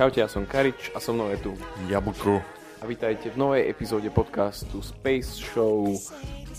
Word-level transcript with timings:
Čaute, 0.00 0.24
ja 0.24 0.32
som 0.32 0.48
Karič 0.48 0.96
a 0.96 0.98
so 1.04 1.12
mnou 1.12 1.28
je 1.28 1.36
tu. 1.44 1.52
Jablko. 1.84 2.40
A 2.80 2.88
vítajte 2.88 3.28
v 3.28 3.36
novej 3.36 3.68
epizóde 3.68 4.08
podcastu 4.08 4.80
Space 4.80 5.36
Show, 5.36 5.92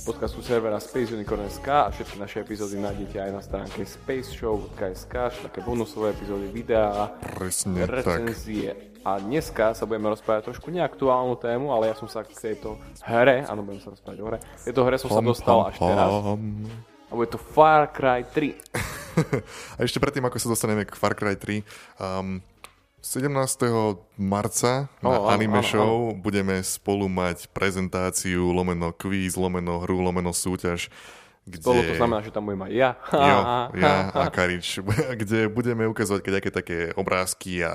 podcastu 0.05 0.45
servera 0.45 0.77
Space 0.77 1.09
Unicorn.sk 1.09 1.65
a 1.65 1.89
všetky 1.89 2.21
naše 2.21 2.45
epizódy 2.45 2.77
nájdete 2.77 3.17
aj 3.17 3.31
na 3.33 3.41
stránke 3.41 3.81
spaceshow.sk, 3.81 5.15
také 5.41 5.59
bonusové 5.65 6.13
epizódy, 6.13 6.53
videá, 6.53 7.17
Presne 7.17 7.89
tak. 7.89 8.05
recenzie. 8.05 8.77
A 9.01 9.17
dneska 9.17 9.73
sa 9.73 9.89
budeme 9.89 10.13
rozprávať 10.13 10.53
trošku 10.53 10.69
neaktuálnu 10.69 11.33
tému, 11.41 11.73
ale 11.73 11.89
ja 11.89 11.97
som 11.97 12.05
sa 12.05 12.21
k 12.21 12.37
tejto 12.37 12.77
hre, 13.01 13.49
áno, 13.49 13.65
budeme 13.65 13.81
sa 13.81 13.89
rozprávať 13.89 14.19
o 14.21 14.25
hre, 14.29 14.37
tejto 14.69 14.81
hre 14.85 14.95
som 15.01 15.09
sa 15.09 15.23
dostal 15.25 15.65
až 15.65 15.81
teraz. 15.81 16.09
A 17.09 17.11
bude 17.17 17.33
to 17.33 17.41
Far 17.41 17.89
Cry 17.89 18.21
3. 18.21 18.53
A 19.75 19.83
ešte 19.83 19.97
predtým, 19.97 20.23
ako 20.29 20.37
sa 20.37 20.47
dostaneme 20.47 20.85
k 20.85 20.93
Far 20.93 21.17
Cry 21.17 21.35
3, 21.35 21.65
um, 21.97 22.39
17. 23.01 23.33
marca 24.13 24.85
na 25.01 25.17
áno, 25.17 25.25
Anime 25.33 25.65
áno, 25.65 25.65
Show 25.65 25.93
budeme 26.21 26.61
spolu 26.61 27.09
mať 27.09 27.49
prezentáciu, 27.49 28.53
lomeno 28.53 28.93
kvíz, 28.93 29.33
lomeno 29.33 29.81
hru, 29.81 30.05
lomeno 30.05 30.29
súťaž, 30.29 30.93
kde... 31.51 31.59
Spolu 31.59 31.83
to 31.83 31.93
znamená, 31.99 32.19
že 32.23 32.31
tam 32.31 32.47
budem 32.47 32.63
aj 32.63 32.71
ja. 32.71 32.89
Jo, 33.11 33.37
ja 33.75 33.93
a 34.23 34.31
Karič, 34.31 34.79
kde 35.21 35.51
budeme 35.51 35.83
ukazovať 35.85 36.23
nejaké 36.23 36.49
také 36.49 36.77
obrázky 36.95 37.59
a 37.67 37.73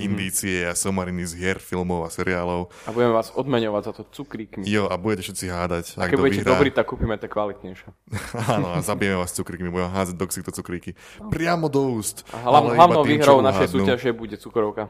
indície 0.00 0.64
a 0.64 0.72
somariny 0.72 1.28
z 1.28 1.32
hier, 1.36 1.58
filmov 1.60 2.08
a 2.08 2.10
seriálov. 2.10 2.72
A 2.88 2.90
budeme 2.90 3.12
vás 3.12 3.28
odmeňovať 3.36 3.82
za 3.84 3.92
to 3.92 4.02
cukríkmi. 4.08 4.64
Jo, 4.64 4.88
a 4.88 4.96
budete 4.96 5.28
všetci 5.28 5.44
hádať, 5.44 5.84
A 6.00 6.08
keď 6.08 6.16
budete 6.16 6.40
vyhrá. 6.40 6.50
dobrí, 6.56 6.68
tak 6.72 6.88
kúpime 6.88 7.20
tie 7.20 7.28
kvalitnejšie. 7.28 7.88
Áno, 8.56 8.72
a 8.72 8.80
zabijeme 8.80 9.20
vás 9.20 9.36
cukríkmi, 9.36 9.68
budeme 9.68 9.92
hádzať 9.92 10.16
do 10.16 10.26
ksichtu 10.26 10.50
cukríky. 10.56 10.90
Priamo 11.28 11.68
do 11.68 11.92
úst. 11.92 12.24
A 12.32 12.40
hlav, 12.48 12.64
ale 12.64 12.66
iba 12.72 12.76
hlavnou 12.80 13.02
výhrou 13.04 13.38
našej 13.44 13.68
súťaže 13.76 14.10
bude 14.16 14.40
cukrovka. 14.40 14.88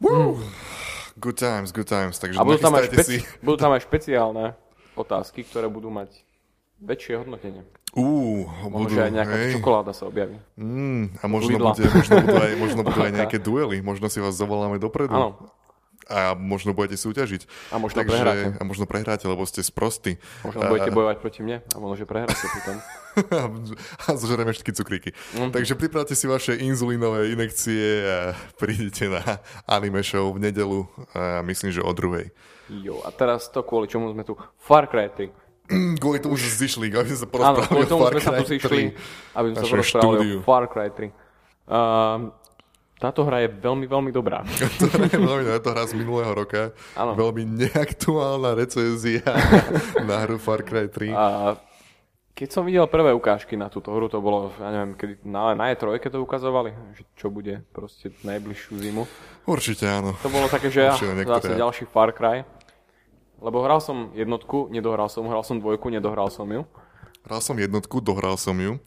Woo! 0.00 0.40
Good 1.20 1.36
times, 1.36 1.68
good 1.72 1.84
times. 1.84 2.16
Takže 2.16 2.40
A 2.40 2.44
budú 2.44 2.58
tam, 2.58 2.72
aj 2.74 2.88
špeci- 2.88 3.20
budú 3.44 3.56
tam 3.60 3.76
aj 3.76 3.84
špeciálne 3.84 4.56
otázky, 4.96 5.44
ktoré 5.44 5.68
budú 5.68 5.92
mať 5.92 6.08
väčšie 6.80 7.20
hodnotenie. 7.20 7.62
Ú, 7.92 8.46
budú, 8.70 8.94
že 8.94 9.10
aj 9.10 9.12
nejaká 9.12 9.36
hej. 9.36 9.52
čokoláda 9.58 9.90
sa 9.90 10.06
objaví. 10.06 10.38
Mm, 10.54 11.10
a 11.20 11.24
možno, 11.26 11.58
Lidla. 11.58 11.74
bude, 11.74 11.84
možno, 11.90 12.14
budú 12.22 12.36
aj, 12.38 12.52
možno 12.54 12.80
budú 12.86 13.00
aj 13.02 13.12
nejaké 13.20 13.38
duely, 13.42 13.76
možno 13.82 14.06
si 14.06 14.22
vás 14.22 14.38
zavoláme 14.38 14.78
dopredu. 14.78 15.14
Áno. 15.14 15.30
A 16.10 16.34
možno 16.34 16.74
budete 16.74 16.98
súťažiť. 16.98 17.46
A 17.70 17.78
možno 17.78 18.02
Takže, 18.02 18.10
prehráte. 18.10 18.46
A 18.58 18.62
možno 18.66 18.82
prehráte, 18.90 19.30
lebo 19.30 19.46
ste 19.46 19.62
sprostí. 19.62 20.18
Možno 20.42 20.66
budete 20.66 20.90
bojovať 20.90 21.16
proti 21.22 21.40
mne 21.46 21.62
a 21.70 21.76
možno, 21.78 22.02
že 22.02 22.06
prehráte 22.06 22.46
potom. 22.50 22.76
a 24.06 24.08
zožereme 24.18 24.50
všetky 24.50 24.74
cukríky. 24.74 25.10
Mhm. 25.38 25.54
Takže 25.54 25.78
pripravte 25.78 26.18
si 26.18 26.26
vaše 26.26 26.58
inzulínové 26.58 27.30
inekcie 27.30 28.06
a 28.06 28.18
prídete 28.58 29.06
na 29.06 29.38
anime 29.70 30.02
show 30.02 30.30
v 30.34 30.50
nedelu, 30.50 30.86
a 31.14 31.42
myslím, 31.46 31.70
že 31.70 31.82
o 31.82 31.90
druhej. 31.94 32.30
Jo, 32.70 33.02
a 33.02 33.10
teraz 33.10 33.50
to, 33.50 33.66
kvôli 33.66 33.90
čomu 33.90 34.10
sme 34.14 34.22
tu. 34.22 34.38
Far 34.62 34.86
Cry 34.86 35.10
3. 35.10 35.49
Kvôli 36.02 36.18
tomu 36.18 36.34
sme 36.34 36.50
zišli, 36.50 36.86
aby 36.90 37.08
sme 37.14 37.18
sa 37.18 37.28
Áno, 37.28 37.32
porozprávali 37.32 37.68
kvôli 37.70 37.86
o 37.86 37.98
Far 37.98 38.12
sme 38.12 38.20
sa 38.20 38.30
tu 38.34 38.44
Cry 38.44 38.52
zišli, 38.58 38.82
3. 38.92 39.38
aby 39.38 39.46
sme 39.46 39.56
sa 39.56 39.66
porozprávali 39.70 40.16
štúdiu. 40.18 40.38
o 40.38 40.44
Far 40.44 40.64
Cry 40.66 40.88
3. 40.90 41.10
Um, 41.70 42.20
táto 43.00 43.24
hra 43.24 43.38
je 43.40 43.48
veľmi, 43.48 43.86
veľmi 43.88 44.10
dobrá. 44.12 44.44
To 44.78 44.84
je 44.84 45.16
veľmi, 45.16 45.48
je 45.48 45.62
to 45.64 45.70
hra 45.72 45.84
z 45.88 45.94
minulého 45.96 46.32
roka. 46.36 46.76
Áno. 46.92 47.16
Veľmi 47.16 47.48
neaktuálna 47.64 48.52
recenzia 48.52 49.24
na 50.08 50.20
hru 50.28 50.36
Far 50.36 50.60
Cry 50.60 50.90
3. 50.92 51.08
A 51.16 51.56
keď 52.36 52.48
som 52.56 52.64
videl 52.64 52.84
prvé 52.88 53.12
ukážky 53.12 53.56
na 53.56 53.68
túto 53.68 53.92
hru, 53.92 54.08
to 54.08 54.20
bolo, 54.20 54.48
ja 54.56 54.68
neviem, 54.72 54.96
kedy 54.96 55.28
na, 55.28 55.52
na 55.52 55.72
E3 55.72 56.00
to 56.08 56.24
ukazovali, 56.24 56.72
že 56.96 57.04
čo 57.16 57.28
bude 57.28 57.60
proste 57.72 58.12
najbližšiu 58.24 58.72
zimu. 58.80 59.04
Určite 59.44 59.84
áno. 59.84 60.16
To 60.24 60.32
bolo 60.32 60.48
také, 60.48 60.72
že 60.72 60.88
ja, 60.88 60.96
zase 60.96 61.56
ďalší 61.56 61.84
Far 61.88 62.16
Cry. 62.16 62.44
Lebo 63.40 63.64
hral 63.64 63.80
som 63.80 64.12
jednotku, 64.12 64.68
nedohral 64.68 65.08
som, 65.08 65.24
hral 65.24 65.40
som 65.40 65.60
dvojku, 65.60 65.88
nedohral 65.88 66.28
som 66.28 66.44
ju. 66.52 66.68
Hral 67.24 67.40
som 67.40 67.56
jednotku, 67.56 68.00
dohral 68.00 68.36
som 68.36 68.56
ju. 68.60 68.80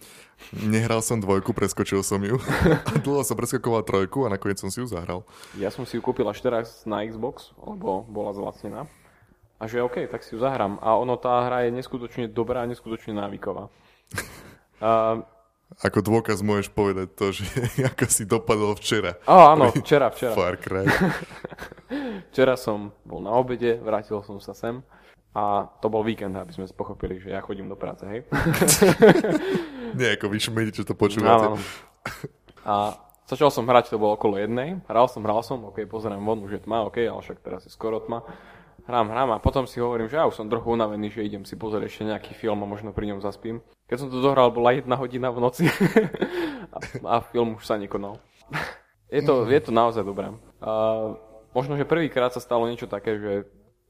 Nehral 0.53 1.01
som 1.01 1.21
dvojku, 1.21 1.53
preskočil 1.53 2.01
som 2.05 2.21
ju. 2.21 2.37
A 2.93 2.97
dlho 3.01 3.21
som 3.25 3.37
preskakoval 3.37 3.85
trojku 3.85 4.25
a 4.25 4.33
nakoniec 4.33 4.61
som 4.61 4.69
si 4.73 4.81
ju 4.81 4.87
zahral. 4.89 5.25
Ja 5.57 5.69
som 5.69 5.85
si 5.85 5.97
ju 5.97 6.01
kúpil 6.01 6.25
až 6.25 6.41
teraz 6.41 6.85
na 6.85 7.05
Xbox, 7.05 7.53
lebo 7.61 8.05
bola 8.09 8.33
zlacnená. 8.33 8.89
A 9.61 9.69
že 9.69 9.85
OK, 9.85 10.09
tak 10.09 10.25
si 10.25 10.35
ju 10.35 10.41
zahrám. 10.41 10.81
A 10.81 10.97
ono, 10.97 11.15
tá 11.15 11.45
hra 11.45 11.69
je 11.69 11.77
neskutočne 11.77 12.27
dobrá 12.27 12.65
a 12.65 12.69
neskutočne 12.69 13.13
návyková. 13.17 13.69
A, 14.83 15.23
Ako 15.81 16.05
dôkaz 16.05 16.45
môžeš 16.45 16.69
povedať 16.69 17.09
to, 17.17 17.33
že 17.33 17.45
ako 17.89 18.05
si 18.05 18.23
dopadol 18.29 18.77
včera. 18.77 19.17
á, 19.25 19.57
áno, 19.57 19.73
včera, 19.73 20.13
včera. 20.13 20.37
Far 20.37 20.61
Cry. 20.61 20.85
Včera 22.33 22.57
som 22.57 22.89
bol 23.05 23.21
na 23.21 23.29
obede, 23.29 23.77
vrátil 23.77 24.17
som 24.25 24.41
sa 24.41 24.57
sem 24.57 24.81
a 25.33 25.65
to 25.81 25.89
bol 25.89 26.05
víkend, 26.05 26.37
aby 26.37 26.53
sme 26.53 26.69
pochopili, 26.73 27.17
že 27.17 27.33
ja 27.33 27.41
chodím 27.41 27.65
do 27.65 27.77
práce, 27.77 28.05
hej. 28.05 28.21
Nie 29.97 30.17
ako 30.17 30.29
vyšmedi, 30.29 30.73
čo 30.73 30.85
to 30.85 30.93
počúvate. 30.93 31.53
Áno. 31.53 31.57
A 32.65 32.97
začal 33.25 33.49
som 33.49 33.65
hrať, 33.65 33.93
to 33.93 34.01
bolo 34.01 34.13
okolo 34.13 34.37
jednej. 34.37 34.77
Hral 34.85 35.09
som, 35.09 35.25
hral 35.25 35.41
som, 35.41 35.65
ok, 35.73 35.89
pozerám 35.89 36.21
von, 36.21 36.41
už 36.45 36.57
je 36.57 36.61
tma, 36.61 36.85
ok, 36.85 36.97
ale 37.09 37.21
však 37.21 37.41
teraz 37.41 37.65
je 37.65 37.73
skoro 37.73 37.97
tma. 38.01 38.21
Hrám, 38.83 39.07
hrám 39.09 39.29
a 39.35 39.43
potom 39.43 39.63
si 39.63 39.79
hovorím, 39.79 40.11
že 40.11 40.19
ja 40.19 40.27
už 40.27 40.35
som 40.35 40.51
trochu 40.51 40.75
unavený, 40.75 41.07
že 41.13 41.23
idem 41.23 41.47
si 41.47 41.55
pozrieť 41.55 41.87
ešte 41.87 42.03
nejaký 42.03 42.31
film 42.35 42.59
a 42.63 42.67
možno 42.67 42.91
pri 42.91 43.13
ňom 43.13 43.23
zaspím. 43.23 43.63
Keď 43.87 43.97
som 43.99 44.09
to 44.11 44.19
dohral, 44.19 44.51
bola 44.51 44.75
jedna 44.75 44.99
hodina 44.99 45.31
v 45.31 45.39
noci 45.39 45.71
a, 46.75 46.77
a 47.07 47.15
film 47.23 47.55
už 47.55 47.63
sa 47.63 47.79
nekonal. 47.79 48.19
je, 49.15 49.21
to, 49.23 49.47
je 49.47 49.61
to 49.63 49.71
naozaj 49.71 50.03
dobré. 50.03 50.35
Uh, 50.59 51.15
možno, 51.55 51.79
že 51.79 51.87
prvýkrát 51.87 52.35
sa 52.35 52.43
stalo 52.43 52.67
niečo 52.67 52.91
také, 52.91 53.15
že 53.19 53.33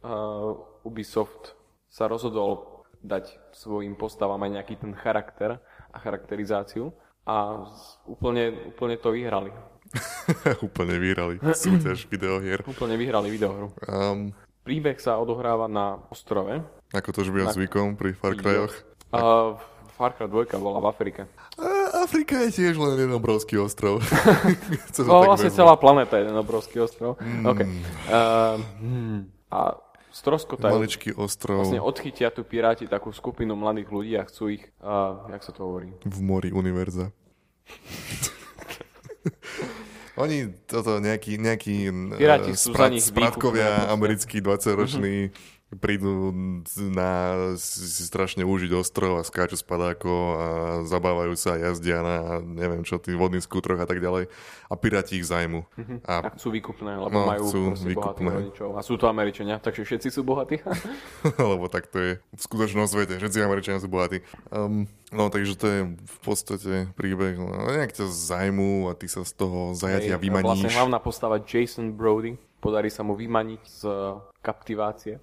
uh, 0.06 0.86
Ubisoft 0.86 1.58
sa 1.90 2.06
rozhodol 2.06 2.86
dať 3.04 3.34
svojim 3.52 4.00
postavám 4.00 4.40
aj 4.48 4.52
nejaký 4.62 4.76
ten 4.80 4.94
charakter 4.96 5.60
a 5.92 5.98
charakterizáciu 6.00 6.96
a 7.28 7.68
úplne, 8.08 8.72
úplne 8.72 8.96
to 9.00 9.12
vyhrali. 9.12 9.52
Úplne 10.68 10.96
vyhrali 10.98 11.36
súťaž 11.54 12.10
videohier. 12.10 12.66
Úplne 12.66 12.98
vyhrali 12.98 13.30
videohru. 13.30 13.70
Um, 13.86 14.34
Príbeh 14.64 14.96
sa 14.96 15.20
odohráva 15.20 15.68
na 15.68 16.00
ostrove. 16.08 16.64
ako 16.96 17.10
to 17.12 17.28
už 17.28 17.30
býva 17.36 17.52
zvykom 17.52 18.00
pri 18.00 18.16
Far 18.16 18.40
Cryoch. 18.40 18.72
A 19.12 19.20
Far 19.94 20.16
Cry 20.16 20.26
2 20.26 20.56
bola 20.58 20.80
v 20.82 20.88
Afrike. 20.90 21.22
A 21.60 22.02
Afrika 22.08 22.40
je 22.48 22.64
tiež 22.64 22.80
len 22.80 22.96
jeden 22.98 23.14
obrovský 23.14 23.60
ostrov. 23.62 24.00
No, 25.04 25.26
vlastne 25.26 25.50
vezmať. 25.52 25.60
celá 25.60 25.74
planéta 25.76 26.16
je 26.18 26.24
jeden 26.30 26.38
obrovský 26.38 26.78
ostrov. 26.80 27.18
Mm. 27.20 27.44
Okay. 27.50 27.68
Uh. 28.10 28.58
A 29.50 29.60
stroskotajú. 30.14 30.70
Maličký 30.70 31.10
ostrov 31.18 31.66
Vlastne 31.66 31.82
odchytia 31.82 32.30
tu 32.30 32.46
piráti 32.46 32.86
takú 32.86 33.10
skupinu 33.10 33.58
mladých 33.58 33.90
ľudí 33.90 34.14
a 34.16 34.24
chcú 34.30 34.54
ich, 34.54 34.64
uh, 34.80 35.26
jak 35.34 35.42
sa 35.42 35.52
to 35.52 35.66
hovorí? 35.66 35.90
v 36.06 36.20
mori 36.22 36.54
univerza. 36.54 37.10
Oni, 40.14 40.54
toto 40.70 41.02
nejaký, 41.02 41.42
nejaký 41.42 41.90
Piráti 42.22 42.54
výkupné 42.54 43.02
sprátkovia 43.02 43.70
proste. 43.74 43.90
americkí 43.90 44.38
20-roční 44.46 45.34
prídu 45.76 46.34
na 46.78 47.36
si, 47.56 48.04
strašne 48.04 48.42
užiť 48.42 48.72
ostrov 48.74 49.18
a 49.18 49.24
skáču 49.24 49.54
z 49.54 49.64
padákov 49.64 50.20
a 50.34 50.48
zabávajú 50.84 51.34
sa, 51.34 51.56
jazdia 51.56 52.00
na 52.00 52.18
neviem 52.40 52.82
čo, 52.82 52.98
tým 52.98 53.16
vodným 53.16 53.40
skútroch 53.40 53.78
a 53.78 53.86
tak 53.86 53.98
ďalej 53.98 54.30
a 54.68 54.74
piráti 54.74 55.18
ich 55.18 55.26
zajmu. 55.26 55.66
A 56.04 56.14
A 56.24 56.30
chcú 56.34 56.50
výkupné, 56.52 56.98
lebo 56.98 57.14
No, 57.14 57.26
majú 57.26 57.44
chcú 57.46 57.60
výkupné. 57.86 58.32
rodičov. 58.32 58.70
A 58.74 58.82
sú 58.82 58.96
to 58.96 59.06
Američania, 59.06 59.58
takže 59.58 59.84
všetci 59.84 60.10
sú 60.10 60.22
bohatí. 60.22 60.58
lebo 61.54 61.68
tak 61.68 61.88
to 61.88 61.98
je 61.98 62.12
v 62.18 62.42
skutočnom 62.42 62.86
svete, 62.86 63.18
všetci 63.18 63.38
Američania 63.40 63.78
sú 63.78 63.88
bohatí. 63.88 64.22
Um, 64.50 64.86
no 65.10 65.30
takže 65.30 65.54
to 65.56 65.66
je 65.66 65.80
v 65.94 66.18
podstate 66.22 66.74
príbeh, 66.94 67.38
no, 67.38 67.50
nejak 67.70 67.94
ťa 67.94 68.10
zajmú 68.10 68.90
a 68.90 68.98
ty 68.98 69.06
sa 69.06 69.22
z 69.22 69.34
toho 69.34 69.74
zajatia 69.74 70.18
Hej, 70.18 70.22
Vlastne 70.24 70.66
vymaníš. 70.66 70.74
hlavná 70.74 70.98
postava 70.98 71.38
Jason 71.38 71.94
Brody. 71.94 72.36
Podarí 72.64 72.88
sa 72.88 73.04
mu 73.04 73.12
vymaniť 73.12 73.62
z 73.68 73.82
uh, 73.84 74.24
kaptivácie, 74.40 75.20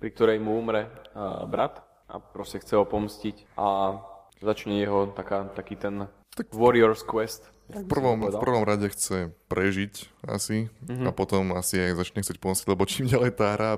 pri 0.00 0.08
ktorej 0.08 0.40
mu 0.40 0.56
umre 0.56 0.88
uh, 1.12 1.44
brat 1.44 1.84
a 2.08 2.16
proste 2.16 2.64
chce 2.64 2.80
ho 2.80 2.88
pomstiť 2.88 3.60
a 3.60 4.00
začne 4.40 4.80
jeho 4.80 5.12
taká, 5.12 5.52
taký 5.52 5.76
ten 5.76 6.08
Warrior's 6.48 7.04
Quest. 7.04 7.44
V 7.68 7.84
prvom, 7.84 8.24
v 8.24 8.40
prvom 8.40 8.64
rade 8.64 8.88
chce 8.88 9.28
prežiť 9.52 10.24
asi 10.24 10.72
Mhm. 10.88 11.04
a 11.04 11.12
potom 11.12 11.52
asi 11.52 11.76
aj 11.76 12.00
začne 12.00 12.24
chcieť 12.24 12.40
pomstiť, 12.40 12.66
lebo 12.72 12.88
čím 12.88 13.04
ďalej 13.04 13.36
tá 13.36 13.52
hra 13.52 13.72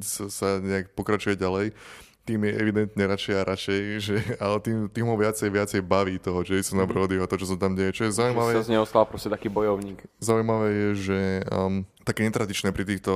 sa, 0.00 0.32
sa 0.32 0.48
nejak 0.56 0.96
pokračuje 0.96 1.36
ďalej, 1.36 1.76
tým 2.24 2.40
je 2.42 2.52
evidentne 2.56 3.04
radšej 3.04 3.34
a 3.36 3.42
radšej, 3.44 3.80
že, 4.00 4.16
ale 4.40 4.56
tým, 4.64 4.88
tým 4.88 5.06
ho 5.06 5.14
viacej 5.14 5.52
viacej 5.52 5.80
baví 5.84 6.16
toho 6.16 6.40
Jasona 6.40 6.88
Mhm. 6.88 6.90
Brodyho 6.90 7.22
a 7.22 7.28
to, 7.28 7.36
čo 7.36 7.44
sa 7.44 7.60
tam 7.60 7.76
deje. 7.76 7.92
Čo 7.92 8.08
je 8.08 8.16
Že 8.16 8.18
zaujímavé, 8.24 8.50
sa 8.56 8.64
z 8.64 8.72
neho 8.72 8.86
stal 8.88 9.04
proste 9.04 9.28
taký 9.28 9.52
bojovník. 9.52 10.00
Zaujímavé 10.18 10.68
je, 10.72 10.88
že 10.96 11.18
um, 11.52 11.84
také 12.06 12.22
netradičné 12.22 12.70
pri 12.70 12.86
týchto 12.86 13.10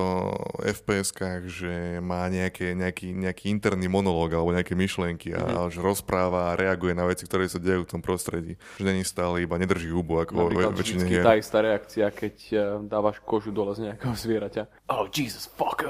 FPS-kách, 0.66 1.46
že 1.46 2.02
má 2.02 2.26
nejaké, 2.26 2.74
nejaký, 2.74 3.14
nejaký 3.14 3.46
interný 3.46 3.86
monológ 3.86 4.34
alebo 4.34 4.50
nejaké 4.50 4.74
myšlienky 4.74 5.30
a, 5.30 5.38
mm-hmm. 5.38 5.70
že 5.70 5.78
rozpráva 5.78 6.50
a 6.50 6.58
reaguje 6.58 6.98
na 6.98 7.06
veci, 7.06 7.22
ktoré 7.22 7.46
sa 7.46 7.62
dejú 7.62 7.86
v 7.86 7.90
tom 7.94 8.02
prostredí. 8.02 8.58
Že 8.82 8.90
není 8.90 9.06
stále 9.06 9.46
iba 9.46 9.54
nedrží 9.62 9.94
hubu 9.94 10.18
ako 10.18 10.50
Napríklad 10.50 10.74
ve, 10.74 10.78
väčšine 10.82 11.04
vždycky 11.06 11.22
tá 11.22 11.34
istá 11.38 11.58
reakcia, 11.62 12.06
keď 12.10 12.34
uh, 12.50 12.58
dávaš 12.82 13.22
kožu 13.22 13.54
dole 13.54 13.78
z 13.78 13.94
nejakého 13.94 14.10
zvieraťa. 14.10 14.62
Oh, 14.90 15.06
Jesus, 15.06 15.46
fuck. 15.46 15.86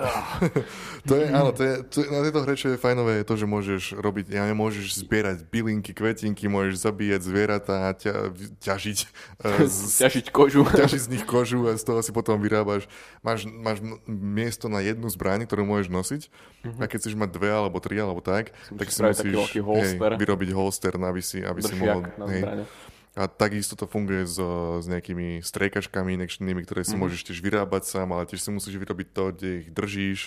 to 1.08 1.14
je, 1.16 1.24
áno, 1.32 1.56
to 1.56 1.62
je, 1.64 1.74
to 1.88 1.96
je, 2.04 2.06
na 2.12 2.20
tejto 2.20 2.40
hre, 2.44 2.54
čo 2.60 2.68
je 2.68 2.76
fajnové, 2.76 3.24
je 3.24 3.26
to, 3.26 3.34
že 3.40 3.46
môžeš 3.48 3.82
robiť, 3.96 4.36
ja 4.36 4.44
môžeš 4.52 5.00
zbierať 5.00 5.48
bylinky, 5.48 5.96
kvetinky, 5.96 6.52
môžeš 6.52 6.84
zabíjať 6.84 7.20
zvieratá, 7.24 7.96
ťa, 7.96 8.36
ťažiť, 8.60 8.98
uh, 9.40 9.64
z, 9.64 9.78
ťažiť 10.04 10.26
kožu. 10.28 10.68
ťažiť 10.84 11.00
z 11.00 11.08
nich 11.16 11.24
kožu 11.24 11.64
a 11.64 11.80
z 11.80 11.84
toho 11.88 12.04
si 12.04 12.12
potom 12.12 12.36
vyrábaš. 12.36 12.89
Máš, 13.20 13.44
máš 13.48 13.78
miesto 14.08 14.72
na 14.72 14.80
jednu 14.80 15.06
zbraň, 15.12 15.44
ktorú 15.44 15.68
môžeš 15.68 15.88
nosiť 15.92 16.22
mm-hmm. 16.28 16.80
a 16.80 16.84
keď 16.88 16.98
chceš 17.04 17.14
mať 17.16 17.30
dve 17.36 17.50
alebo 17.52 17.78
tri 17.78 18.00
alebo 18.00 18.24
tak, 18.24 18.56
si 18.66 18.76
tak 18.76 18.88
si 18.88 19.00
musíš 19.04 19.34
hej, 19.56 19.96
vyrobiť 19.98 20.50
holster, 20.56 20.94
aby 20.96 21.20
si, 21.20 21.44
aby 21.44 21.60
si 21.60 21.74
mohol... 21.76 22.08
Hej, 22.26 22.64
a 23.18 23.26
takisto 23.26 23.74
to 23.74 23.90
funguje 23.90 24.22
s, 24.22 24.38
s 24.78 24.86
nejakými 24.86 25.42
inekčnými, 26.14 26.62
ktoré 26.62 26.86
si 26.86 26.94
mm-hmm. 26.94 27.02
môžeš 27.02 27.20
tiež 27.26 27.38
vyrábať 27.42 27.82
sám, 27.90 28.14
ale 28.14 28.22
tiež 28.30 28.38
si 28.38 28.50
musíš 28.54 28.78
vyrobiť 28.78 29.08
to, 29.10 29.34
kde 29.34 29.48
ich 29.66 29.68
držíš. 29.74 30.20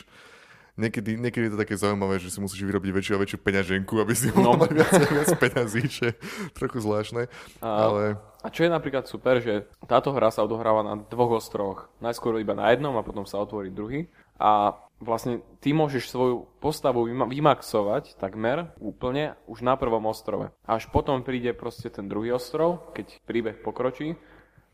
Niekedy, 0.73 1.21
niekedy 1.21 1.47
je 1.47 1.53
to 1.53 1.61
také 1.61 1.77
zaujímavé, 1.77 2.17
že 2.17 2.33
si 2.33 2.41
musíš 2.41 2.65
vyrobiť 2.65 2.91
väčšiu 2.97 3.13
a 3.13 3.21
väčšiu 3.21 3.39
peňaženku, 3.45 3.93
aby 4.01 4.13
si 4.17 4.33
no. 4.33 4.57
mať 4.57 4.73
viac, 4.73 4.93
viac 5.05 5.29
peňazí, 5.37 5.81
čo 5.85 6.01
je 6.09 6.13
trochu 6.57 6.81
zvláštne. 6.81 7.29
A, 7.61 7.69
ale... 7.69 8.03
a 8.41 8.47
čo 8.49 8.65
je 8.65 8.73
napríklad 8.73 9.05
super, 9.05 9.37
že 9.37 9.69
táto 9.85 10.09
hra 10.17 10.33
sa 10.33 10.41
odohráva 10.41 10.81
na 10.81 10.97
dvoch 10.97 11.37
ostrovoch. 11.37 11.93
Najskôr 12.01 12.41
iba 12.41 12.57
na 12.57 12.73
jednom 12.73 12.97
a 12.97 13.05
potom 13.05 13.29
sa 13.29 13.37
otvorí 13.37 13.69
druhý. 13.69 14.09
A 14.41 14.73
vlastne 14.97 15.45
ty 15.61 15.77
môžeš 15.77 16.09
svoju 16.09 16.49
postavu 16.57 17.05
vymaxovať 17.05 18.17
takmer 18.17 18.73
úplne 18.81 19.37
už 19.45 19.61
na 19.61 19.77
prvom 19.77 20.09
ostrove. 20.09 20.49
Až 20.65 20.89
potom 20.89 21.21
príde 21.21 21.53
proste 21.53 21.93
ten 21.93 22.09
druhý 22.09 22.33
ostrov, 22.33 22.89
keď 22.97 23.21
príbeh 23.29 23.61
pokročí 23.61 24.17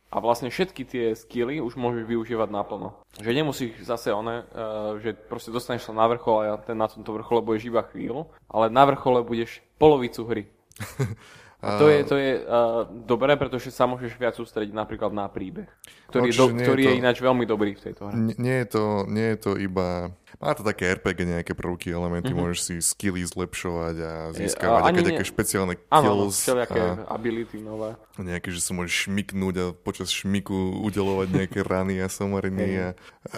a 0.09 0.17
vlastne 0.17 0.49
všetky 0.49 0.81
tie 0.89 1.05
skily 1.13 1.61
už 1.61 1.77
môžeš 1.77 2.09
využívať 2.09 2.49
naplno. 2.49 2.97
Že 3.21 3.31
nemusíš 3.37 3.85
zase 3.85 4.09
one, 4.09 4.41
uh, 4.49 4.97
že 4.97 5.13
proste 5.13 5.53
dostaneš 5.53 5.85
sa 5.85 5.93
na 5.93 6.09
vrchol 6.09 6.49
a 6.49 6.57
ten 6.57 6.77
na 6.77 6.89
tomto 6.89 7.13
vrchole 7.13 7.45
budeš 7.45 7.69
iba 7.69 7.85
chvíľu, 7.85 8.29
ale 8.49 8.73
na 8.73 8.83
vrchole 8.89 9.21
budeš 9.21 9.61
polovicu 9.77 10.25
hry. 10.25 10.43
A 11.59 11.75
to 11.75 11.91
je, 11.91 11.99
to 12.07 12.15
je 12.15 12.31
uh, 12.39 12.87
dobré, 12.87 13.35
pretože 13.35 13.75
sa 13.75 13.83
môžeš 13.83 14.15
viac 14.15 14.31
sústrediť 14.31 14.71
napríklad 14.71 15.11
na 15.11 15.27
príbeh, 15.27 15.67
ktorý, 16.07 16.31
no, 16.31 16.39
do, 16.39 16.45
ktorý 16.55 16.81
je, 16.81 16.87
to, 16.87 16.91
je 16.95 17.01
ináč 17.03 17.17
veľmi 17.19 17.43
dobrý 17.43 17.75
v 17.75 17.81
tejto 17.83 18.07
hre. 18.07 18.15
Nie, 18.15 18.35
nie, 18.39 18.57
je 18.63 18.67
to, 18.71 18.83
nie 19.11 19.27
je 19.35 19.37
to 19.43 19.51
iba 19.59 20.15
má 20.39 20.55
to 20.55 20.63
také 20.63 20.95
RPG, 20.95 21.25
nejaké 21.25 21.51
prvky, 21.51 21.91
elementy, 21.91 22.31
mm-hmm. 22.31 22.39
môžeš 22.39 22.59
si 22.63 22.75
skilly 22.79 23.25
zlepšovať 23.27 23.95
a 23.99 24.13
získavať 24.31 24.81
nejaké 24.87 25.03
také 25.11 25.25
špeciálne 25.27 25.75
kills. 25.75 26.37
Áno, 26.47 26.77
a 26.79 27.17
ability 27.17 27.59
nové. 27.59 27.97
Nejaké, 28.15 28.53
že 28.53 28.63
sa 28.63 28.71
môžeš 28.71 29.11
šmiknúť 29.11 29.55
a 29.59 29.65
počas 29.75 30.13
šmiku 30.15 30.79
udelovať 30.85 31.27
nejaké 31.43 31.59
rany 31.71 31.99
a 31.99 32.07
somariny. 32.07 32.77
A, 32.79 32.89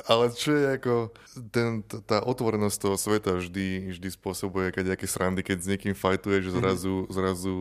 ale 0.06 0.30
čo 0.36 0.54
je 0.54 0.66
ako, 0.78 0.94
ten, 1.50 1.82
tá 2.06 2.22
otvorenosť 2.22 2.78
toho 2.78 2.96
sveta 3.02 3.34
vždy, 3.34 3.98
vždy 3.98 4.10
spôsobuje 4.14 4.70
nejaké 4.70 5.10
srandy, 5.10 5.42
keď 5.42 5.58
s 5.58 5.68
niekým 5.74 5.96
fajtuje, 5.98 6.44
že 6.46 6.52
mhm. 6.54 6.58
zrazu, 6.60 6.94
mm-hmm. 6.94 7.16
zrazu 7.18 7.54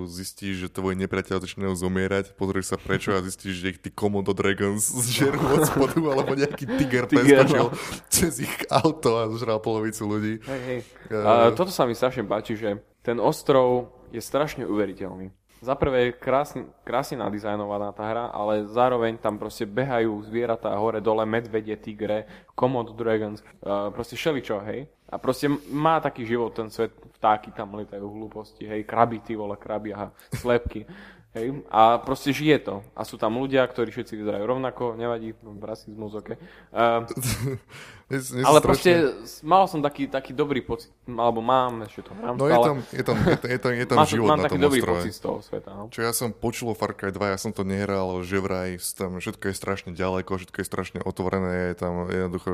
zistíš, 0.50 0.66
že 0.66 0.74
tvoj 0.74 0.98
nepriateľ 0.98 1.46
začínajú 1.46 1.74
zomierať, 1.78 2.34
pozrieš 2.34 2.74
sa 2.74 2.76
prečo 2.76 3.14
a 3.14 3.22
zistíš, 3.22 3.54
že 3.54 3.66
ich 3.70 3.78
tí 3.78 3.90
Komodo 3.94 4.34
Dragons 4.34 4.82
zžerú 4.82 5.38
od 5.38 5.62
spodu, 5.62 6.02
alebo 6.10 6.34
nejaký 6.34 6.66
tiger, 6.66 7.06
tiger 7.06 7.46
no. 7.54 7.70
cez 8.10 8.42
ich 8.42 8.56
auto 8.66 9.14
a 9.22 9.30
zožral 9.30 9.62
polovicu 9.62 10.02
ľudí. 10.10 10.34
Hej, 10.42 10.62
hej. 10.66 10.80
Uh, 11.14 11.54
toto 11.54 11.70
sa 11.70 11.86
mi 11.86 11.94
strašne 11.94 12.26
páči, 12.26 12.58
že 12.58 12.82
ten 13.06 13.22
ostrov 13.22 13.94
je 14.10 14.18
strašne 14.18 14.66
uveriteľný. 14.66 15.30
Za 15.60 15.76
prvé 15.76 16.08
je 16.08 16.16
krásne, 16.16 16.64
krásne 16.88 17.20
nadizajnovaná 17.20 17.92
tá 17.92 18.08
hra, 18.08 18.32
ale 18.32 18.64
zároveň 18.64 19.20
tam 19.20 19.36
proste 19.36 19.68
behajú 19.68 20.24
zvieratá 20.24 20.72
hore 20.72 21.04
dole, 21.04 21.22
medvedie, 21.28 21.76
tigre, 21.76 22.24
Komodo 22.56 22.96
Dragons, 22.96 23.44
uh, 23.62 23.92
proste 23.94 24.18
šeličo, 24.18 24.58
hej. 24.66 24.88
A 25.10 25.18
proste 25.18 25.50
má 25.70 25.98
taký 25.98 26.22
život 26.22 26.54
ten 26.54 26.70
svet, 26.70 26.94
vtáky 27.18 27.50
tam 27.50 27.74
letajú 27.74 28.06
hlúposti, 28.06 28.64
hej, 28.64 28.86
kraby, 28.86 29.18
ty 29.20 29.34
vole, 29.34 29.58
kraby, 29.58 29.90
aha, 29.92 30.14
slepky. 30.38 30.86
Hej? 31.30 31.62
A 31.70 32.02
proste 32.02 32.34
žije 32.34 32.58
to. 32.58 32.82
A 32.90 33.06
sú 33.06 33.14
tam 33.14 33.38
ľudia, 33.38 33.62
ktorí 33.62 33.94
všetci 33.94 34.18
vyzerajú 34.18 34.44
rovnako, 34.50 34.98
nevadí, 34.98 35.30
rasizmus, 35.62 36.18
ok. 36.18 36.34
Uh, 36.74 37.06
ale 38.42 38.58
proste 38.58 39.14
mal 39.46 39.70
som 39.70 39.78
taký, 39.78 40.10
taký 40.10 40.34
dobrý 40.34 40.66
pocit, 40.66 40.90
alebo 41.06 41.38
mám, 41.38 41.86
ešte 41.86 42.10
to 42.10 42.12
hrám 42.18 42.34
No 42.34 42.50
stále. 42.50 42.50
je 42.50 42.58
tam, 42.58 42.76
je 42.82 43.04
tam, 43.06 43.16
je 43.22 43.36
je 43.38 43.58
tam, 43.62 43.70
je 43.70 43.86
tam 43.86 43.98
život 44.02 44.26
mám 44.34 44.42
na 44.42 44.50
tom 44.50 44.58
dobrý 44.58 44.82
ostrove. 44.82 44.98
pocit 44.98 45.14
z 45.14 45.20
toho 45.22 45.38
sveta. 45.38 45.70
No. 45.70 45.86
Čo 45.94 46.02
ja 46.02 46.10
som 46.10 46.34
počul 46.34 46.70
o 46.70 46.74
Far 46.74 46.98
Cry 46.98 47.14
2, 47.14 47.22
ja 47.22 47.38
som 47.38 47.54
to 47.54 47.62
nehral, 47.62 48.18
že 48.26 48.42
vraj 48.42 48.82
tam 48.98 49.22
všetko 49.22 49.44
je 49.46 49.54
strašne 49.54 49.90
ďaleko, 49.94 50.42
všetko 50.42 50.58
je 50.58 50.66
strašne 50.66 50.98
otvorené, 51.06 51.70
je 51.70 51.76
tam 51.78 52.10
jednoducho 52.10 52.50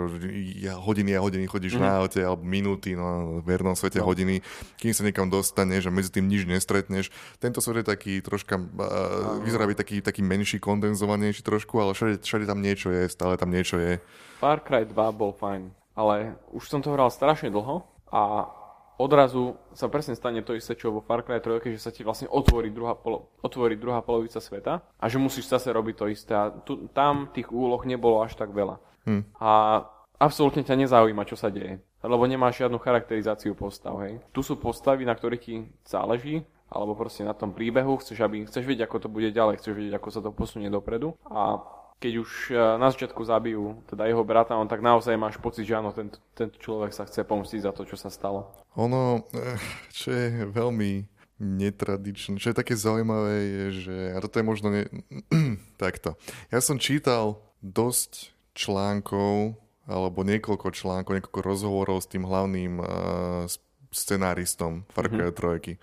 ja, 0.60 0.76
hodiny 0.76 1.16
a 1.16 1.24
hodiny 1.24 1.48
chodíš 1.48 1.80
mm-hmm. 1.80 1.88
na 1.88 2.04
aute, 2.04 2.20
alebo 2.20 2.44
minúty, 2.44 2.92
no 2.92 3.40
v 3.40 3.48
vernom 3.48 3.72
svete 3.72 4.04
no. 4.04 4.12
hodiny, 4.12 4.44
kým 4.76 4.92
sa 4.92 5.08
niekam 5.08 5.32
dostaneš 5.32 5.88
a 5.88 5.94
medzi 5.94 6.12
tým 6.12 6.28
nič 6.28 6.44
nestretneš. 6.44 7.08
Tento 7.40 7.64
svet 7.64 7.80
je 7.80 7.96
taký 7.96 8.20
troška 8.20 8.60
uh, 8.60 9.40
vyzerá 9.40 9.64
byť 9.64 9.78
taký, 9.80 9.96
taký 10.04 10.20
menší, 10.20 10.60
kondenzovanejší 10.60 11.40
trošku, 11.40 11.80
ale 11.80 11.96
všade, 11.96 12.20
všade 12.20 12.44
tam 12.44 12.60
niečo 12.60 12.92
je, 12.92 13.08
stále 13.08 13.40
tam 13.40 13.48
niečo 13.48 13.80
je. 13.80 13.96
Far 14.36 14.60
Cry 14.60 14.84
2 14.84 14.92
bol 15.16 15.32
fajn, 15.32 15.72
ale 15.96 16.36
už 16.52 16.68
som 16.68 16.84
to 16.84 16.92
hral 16.92 17.08
strašne 17.08 17.48
dlho 17.48 17.84
a 18.12 18.52
odrazu 19.00 19.56
sa 19.72 19.88
presne 19.88 20.16
stane 20.16 20.40
to 20.44 20.56
isté, 20.56 20.76
čo 20.76 20.92
vo 20.92 21.00
Far 21.04 21.24
Cry 21.24 21.40
3, 21.40 21.76
že 21.76 21.80
sa 21.80 21.92
ti 21.92 22.04
vlastne 22.04 22.28
otvorí 22.28 22.72
druhá, 22.72 22.96
polo, 22.96 23.32
otvorí 23.40 23.76
druhá 23.76 24.00
polovica 24.04 24.40
sveta 24.40 24.84
a 24.96 25.04
že 25.08 25.20
musíš 25.20 25.48
zase 25.48 25.72
robiť 25.72 25.94
to 25.96 26.06
isté 26.12 26.32
a 26.36 26.52
tu, 26.52 26.88
tam 26.92 27.32
tých 27.32 27.48
úloh 27.52 27.80
nebolo 27.88 28.20
až 28.20 28.36
tak 28.36 28.52
veľa. 28.52 28.76
Hm. 29.08 29.22
A 29.40 29.84
absolútne 30.20 30.64
ťa 30.64 30.76
nezaujíma, 30.84 31.28
čo 31.28 31.36
sa 31.36 31.52
deje, 31.52 31.80
lebo 32.04 32.24
nemáš 32.28 32.60
žiadnu 32.64 32.80
charakterizáciu 32.80 33.56
postav, 33.56 33.96
hej. 34.04 34.20
Tu 34.32 34.40
sú 34.44 34.56
postavy, 34.60 35.04
na 35.04 35.16
ktorých 35.16 35.42
ti 35.44 35.54
záleží 35.84 36.44
alebo 36.66 36.98
proste 36.98 37.22
na 37.22 37.30
tom 37.30 37.54
príbehu, 37.54 37.94
chceš, 38.02 38.26
aby, 38.26 38.42
chceš 38.42 38.66
vedieť, 38.66 38.90
ako 38.90 39.06
to 39.06 39.08
bude 39.08 39.30
ďalej, 39.30 39.62
chceš 39.62 39.74
vedieť, 39.78 39.94
ako 40.02 40.08
sa 40.10 40.18
to 40.18 40.34
posunie 40.34 40.66
dopredu 40.66 41.14
a 41.30 41.62
keď 41.96 42.12
už 42.20 42.30
e, 42.52 42.56
na 42.56 42.92
začiatku 42.92 43.24
zabijú 43.24 43.80
teda 43.88 44.04
jeho 44.04 44.20
brata, 44.20 44.56
on 44.56 44.68
tak 44.68 44.84
naozaj 44.84 45.16
máš 45.16 45.40
pocit, 45.40 45.64
že 45.64 45.80
áno, 45.80 45.96
tento, 45.96 46.20
tento 46.36 46.60
človek 46.60 46.92
sa 46.92 47.08
chce 47.08 47.24
pomstiť 47.24 47.64
za 47.64 47.72
to, 47.72 47.88
čo 47.88 47.96
sa 47.96 48.12
stalo. 48.12 48.52
Ono, 48.76 49.24
eh, 49.32 49.56
čo 49.88 50.12
je 50.12 50.44
veľmi 50.44 51.08
netradičné, 51.40 52.40
čo 52.40 52.52
je 52.52 52.60
také 52.60 52.76
zaujímavé, 52.76 53.36
je, 53.44 53.66
že, 53.84 53.96
a 54.12 54.20
toto 54.20 54.40
je 54.40 54.44
možno 54.44 54.68
ne, 54.72 54.84
takto. 55.82 56.16
Ja 56.48 56.60
som 56.60 56.80
čítal 56.80 57.40
dosť 57.60 58.32
článkov, 58.56 59.56
alebo 59.84 60.24
niekoľko 60.24 60.72
článkov, 60.72 61.16
niekoľko 61.16 61.40
rozhovorov 61.44 62.00
s 62.00 62.10
tým 62.10 62.24
hlavným 62.24 62.80
uh, 62.80 63.46
scenáristom 63.92 64.88
Far 64.90 65.12
Cry 65.12 65.30
mm-hmm. 65.30 65.76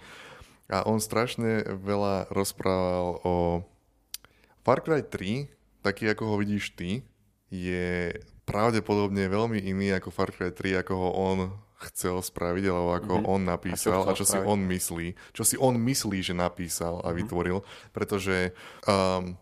3. 0.68 0.74
A 0.74 0.78
on 0.90 0.98
strašne 0.98 1.64
veľa 1.70 2.34
rozprával 2.34 3.22
o 3.22 3.62
Far 4.66 4.82
Cry 4.82 5.06
3, 5.06 5.63
taký 5.84 6.10
ako 6.16 6.24
ho 6.34 6.36
vidíš 6.40 6.74
ty, 6.80 7.04
je 7.54 8.16
pravdepodobne 8.48 9.30
veľmi 9.30 9.62
iný 9.62 9.94
ako 9.94 10.10
Far 10.10 10.34
Cry 10.34 10.50
3, 10.50 10.82
ako 10.82 10.94
ho 10.96 11.10
on 11.14 11.40
chcel 11.92 12.24
spraviť, 12.24 12.64
alebo 12.72 12.96
ako 12.96 13.14
mm-hmm. 13.20 13.34
on 13.34 13.42
napísal 13.44 14.08
a 14.08 14.16
čo, 14.16 14.16
a 14.16 14.20
čo 14.24 14.26
si 14.26 14.40
on 14.40 14.60
myslí. 14.64 15.08
Čo 15.36 15.44
si 15.44 15.56
on 15.60 15.76
myslí, 15.76 16.24
že 16.24 16.34
napísal 16.34 17.04
a 17.04 17.12
mm-hmm. 17.12 17.18
vytvoril. 17.20 17.58
Pretože 17.92 18.56
um, 18.88 19.36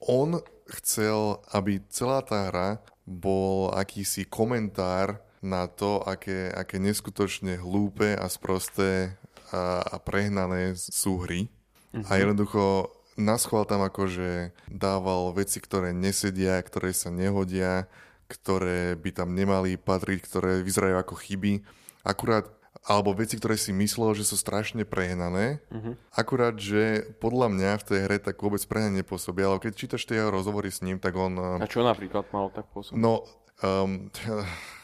on 0.00 0.40
chcel, 0.80 1.44
aby 1.52 1.84
celá 1.92 2.24
tá 2.24 2.48
hra 2.48 2.80
bol 3.04 3.70
akýsi 3.76 4.24
komentár 4.24 5.20
na 5.42 5.66
to, 5.66 6.00
aké, 6.06 6.54
aké 6.54 6.78
neskutočne 6.78 7.58
hlúpe 7.58 8.14
a 8.14 8.26
sprosté 8.30 9.18
a, 9.50 9.82
a 9.82 9.96
prehnané 9.98 10.78
sú 10.78 11.26
hry. 11.26 11.50
Uh-huh. 11.92 12.06
A 12.08 12.22
jednoducho 12.22 12.94
naschval 13.16 13.68
tam 13.68 13.84
akože 13.84 14.56
dával 14.68 15.32
veci, 15.36 15.60
ktoré 15.60 15.92
nesedia, 15.92 16.60
ktoré 16.62 16.96
sa 16.96 17.12
nehodia, 17.12 17.90
ktoré 18.28 18.96
by 18.96 19.10
tam 19.12 19.36
nemali 19.36 19.76
patriť, 19.76 20.18
ktoré 20.24 20.52
vyzerajú 20.64 20.96
ako 21.00 21.14
chyby. 21.20 21.62
Akurát 22.02 22.48
alebo 22.82 23.14
veci, 23.14 23.38
ktoré 23.38 23.54
si 23.54 23.70
myslel, 23.70 24.18
že 24.18 24.26
sú 24.26 24.34
strašne 24.34 24.82
prehnané. 24.82 25.62
Uh-huh. 25.70 25.94
Akurát, 26.10 26.58
že 26.58 27.14
podľa 27.22 27.46
mňa 27.54 27.70
v 27.78 27.86
tej 27.86 27.98
hre 28.10 28.18
tak 28.18 28.42
vôbec 28.42 28.58
prehnane 28.66 29.06
nepôsobia, 29.06 29.46
ale 29.46 29.62
keď 29.62 29.72
čítaš 29.78 30.02
tie 30.02 30.18
rozhovory 30.18 30.66
s 30.66 30.82
ním, 30.82 30.98
tak 30.98 31.14
on... 31.14 31.62
A 31.62 31.66
čo 31.70 31.86
napríklad 31.86 32.26
malo 32.34 32.50
tak 32.50 32.66
pôsobiť? 32.74 32.98
No, 32.98 33.22
um, 33.62 34.10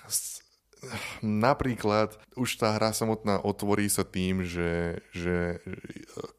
napríklad 1.23 2.17
už 2.39 2.59
tá 2.59 2.75
hra 2.77 2.95
samotná 2.95 3.43
otvorí 3.43 3.91
sa 3.91 4.07
tým, 4.07 4.47
že, 4.47 5.03
že 5.11 5.59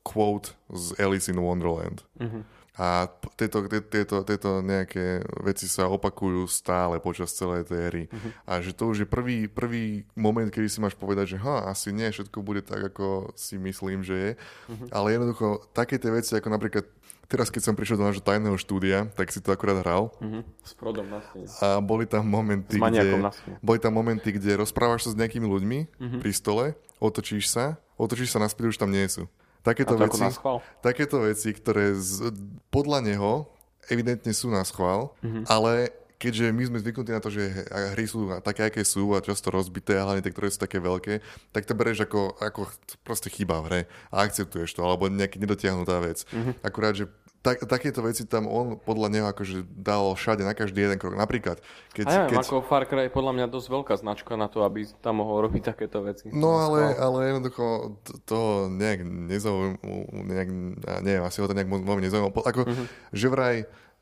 quote 0.04 0.56
z 0.72 0.96
Alice 1.00 1.28
in 1.28 1.40
Wonderland. 1.40 2.06
Uh-huh. 2.18 2.44
A 2.80 3.12
tieto, 3.36 3.68
tieto, 3.68 4.24
tieto 4.24 4.64
nejaké 4.64 5.20
veci 5.44 5.68
sa 5.68 5.92
opakujú 5.92 6.48
stále 6.48 7.04
počas 7.04 7.36
celej 7.36 7.68
tej 7.68 7.82
hry. 7.92 8.04
Uh-huh. 8.08 8.32
A 8.48 8.64
že 8.64 8.72
to 8.72 8.88
už 8.88 9.04
je 9.04 9.08
prvý, 9.08 9.52
prvý 9.52 10.08
moment, 10.16 10.48
kedy 10.48 10.72
si 10.72 10.80
máš 10.80 10.96
povedať, 10.96 11.36
že 11.36 11.44
ha, 11.44 11.68
asi 11.68 11.92
nie, 11.92 12.08
všetko 12.08 12.40
bude 12.40 12.64
tak, 12.64 12.80
ako 12.96 13.36
si 13.36 13.60
myslím, 13.60 14.08
že 14.08 14.16
je. 14.16 14.32
Uh-huh. 14.72 14.88
Ale 14.96 15.12
jednoducho, 15.12 15.68
také 15.76 16.00
tie 16.00 16.08
veci, 16.08 16.32
ako 16.32 16.48
napríklad 16.48 16.88
teraz, 17.28 17.52
keď 17.52 17.62
som 17.68 17.76
prišiel 17.76 18.00
do 18.00 18.08
nášho 18.08 18.24
tajného 18.24 18.56
štúdia, 18.56 19.12
tak 19.12 19.30
si 19.36 19.44
to 19.44 19.52
akurát 19.52 19.84
hral. 19.84 20.16
Uh-huh. 20.24 20.48
S 20.64 20.72
prodom 20.72 21.04
na 21.04 21.20
A 21.60 21.84
boli 21.84 22.08
tam 22.08 22.32
momenty, 22.32 22.80
kde, 22.80 23.28
boli 23.60 23.78
tam 23.84 24.00
momenty, 24.00 24.40
kde 24.40 24.56
rozprávaš 24.56 25.04
sa 25.04 25.12
s 25.12 25.20
nejakými 25.20 25.46
ľuďmi 25.46 25.80
uh-huh. 25.84 26.20
pri 26.24 26.32
stole, 26.32 26.66
otočíš 27.04 27.52
sa, 27.52 27.76
otočíš 28.00 28.32
sa 28.32 28.40
naspäť, 28.40 28.72
už 28.72 28.80
tam 28.80 28.90
nie 28.90 29.04
sú. 29.12 29.28
Takéto, 29.60 30.00
veci, 30.00 30.24
takéto 30.80 31.18
veci, 31.20 31.50
ktoré 31.52 31.92
z, 31.96 32.32
podľa 32.72 33.04
neho 33.04 33.52
evidentne 33.92 34.32
sú 34.32 34.48
na 34.48 34.64
schvál, 34.64 35.12
mm-hmm. 35.20 35.44
ale 35.52 35.92
keďže 36.20 36.52
my 36.52 36.64
sme 36.68 36.78
zvyknutí 36.84 37.12
na 37.16 37.24
to, 37.24 37.32
že 37.32 37.68
hry 37.96 38.04
sú 38.04 38.28
také, 38.44 38.68
aké 38.68 38.84
sú 38.84 39.16
a 39.16 39.24
často 39.24 39.52
rozbité, 39.52 39.96
a 39.96 40.04
hlavne 40.04 40.20
tie, 40.20 40.36
ktoré 40.36 40.52
sú 40.52 40.60
také 40.60 40.78
veľké, 40.84 41.24
tak 41.56 41.64
to 41.64 41.74
bereš 41.74 42.04
ako, 42.04 42.36
ako 42.44 42.68
proste 43.08 43.32
chyba 43.32 43.64
v 43.64 43.68
hre 43.68 43.82
a 44.12 44.28
akceptuješ 44.28 44.76
to, 44.76 44.84
alebo 44.84 45.08
nejaký 45.08 45.40
nedotiahnutá 45.40 46.04
vec. 46.04 46.28
Mm-hmm. 46.28 46.54
Akurát, 46.60 46.94
že 46.96 47.08
tak, 47.40 47.64
takéto 47.64 48.04
veci 48.04 48.28
tam 48.28 48.52
on 48.52 48.76
podľa 48.76 49.08
neho 49.08 49.28
akože 49.32 49.64
dal 49.72 50.12
všade 50.12 50.44
na 50.44 50.52
každý 50.52 50.84
jeden 50.84 51.00
krok. 51.00 51.16
Napríklad, 51.16 51.64
keď... 51.96 52.06
A 52.06 52.12
neviem, 52.12 52.30
keď... 52.36 52.38
ako 52.44 52.56
Far 52.68 52.84
Cry 52.84 53.08
je 53.08 53.16
podľa 53.16 53.34
mňa 53.40 53.46
dosť 53.48 53.68
veľká 53.72 53.96
značka 53.96 54.36
na 54.36 54.52
to, 54.52 54.68
aby 54.68 54.84
tam 55.00 55.24
mohol 55.24 55.48
robiť 55.48 55.72
takéto 55.72 56.04
veci. 56.04 56.28
No 56.36 56.60
ale, 56.60 57.00
ale 57.00 57.32
jednoducho 57.32 57.96
to 58.28 58.68
nejak 58.68 59.08
nezaujímavé, 59.08 59.80
nejak, 60.12 60.50
neviem, 61.00 61.24
asi 61.24 61.40
ho 61.40 61.48
to 61.48 61.56
nejak 61.56 61.72
veľmi 61.72 62.04
nezaujímavé. 62.04 62.32
Ako, 62.44 62.62
uh-huh. 62.68 62.86
že 63.16 63.28
vraj 63.32 63.56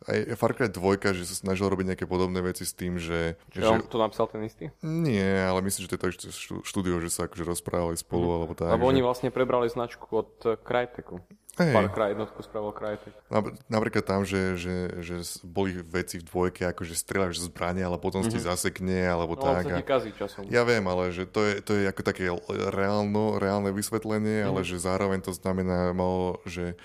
aj 0.05 0.37
Far 0.37 0.53
Cry 0.53 0.69
2, 0.69 1.17
že 1.17 1.25
sa 1.25 1.33
snažil 1.33 1.65
robiť 1.65 1.93
nejaké 1.93 2.05
podobné 2.05 2.37
veci 2.45 2.69
s 2.69 2.73
tým, 2.77 3.01
že... 3.01 3.33
Že, 3.49 3.59
že 3.61 3.65
on 3.65 3.81
to 3.81 3.97
napísal 3.97 4.29
ten 4.29 4.45
istý? 4.45 4.69
Nie, 4.85 5.49
ale 5.49 5.65
myslím, 5.65 5.89
že 5.89 5.89
to 5.89 5.95
je 5.97 6.01
to 6.01 6.09
ešte 6.13 6.27
štúdio, 6.61 7.01
že 7.01 7.09
sa 7.09 7.25
akože 7.25 7.41
rozprávali 7.41 7.97
spolu, 7.97 8.29
mm. 8.29 8.35
alebo 8.37 8.53
tak. 8.53 8.77
Lebo 8.77 8.85
že... 8.85 8.91
oni 8.93 9.01
vlastne 9.01 9.29
prebrali 9.33 9.65
značku 9.65 10.05
od 10.13 10.61
Cryteku. 10.61 11.25
Hey. 11.57 11.73
Far 11.73 11.89
Cry 11.89 12.13
jednotku 12.13 12.45
spravil 12.45 12.69
Crytek. 12.69 13.17
Napríklad 13.65 14.05
tam, 14.05 14.21
že, 14.21 14.61
že, 14.61 15.01
že 15.01 15.25
boli 15.41 15.81
veci 15.81 16.21
v 16.21 16.29
dvojke, 16.29 16.69
ako 16.69 16.85
že 16.85 16.93
strieľaš 16.93 17.49
zbranie, 17.49 17.81
ale 17.81 17.97
potom 17.97 18.21
mm-hmm. 18.21 18.37
si 18.37 18.39
mhm. 18.39 18.45
zasekne, 18.45 18.99
alebo 19.09 19.33
no, 19.33 19.41
tak. 19.41 19.65
No, 19.65 19.81
kazí 19.81 20.13
časom. 20.13 20.45
Ja 20.53 20.61
viem, 20.61 20.85
ale 20.85 21.09
že 21.09 21.25
to 21.25 21.41
je, 21.41 21.65
to 21.65 21.73
je 21.73 21.89
ako 21.89 22.01
také 22.05 22.29
reálno, 22.69 23.41
reálne 23.41 23.73
vysvetlenie, 23.73 24.45
mm-hmm. 24.45 24.49
ale 24.53 24.61
že 24.61 24.77
zároveň 24.77 25.25
to 25.25 25.33
znamená 25.33 25.97
malo, 25.97 26.37
že 26.45 26.77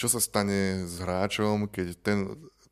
čo 0.00 0.08
sa 0.08 0.20
stane 0.20 0.88
s 0.88 0.96
hráčom, 0.96 1.68
keď 1.68 1.86
ten, 2.00 2.18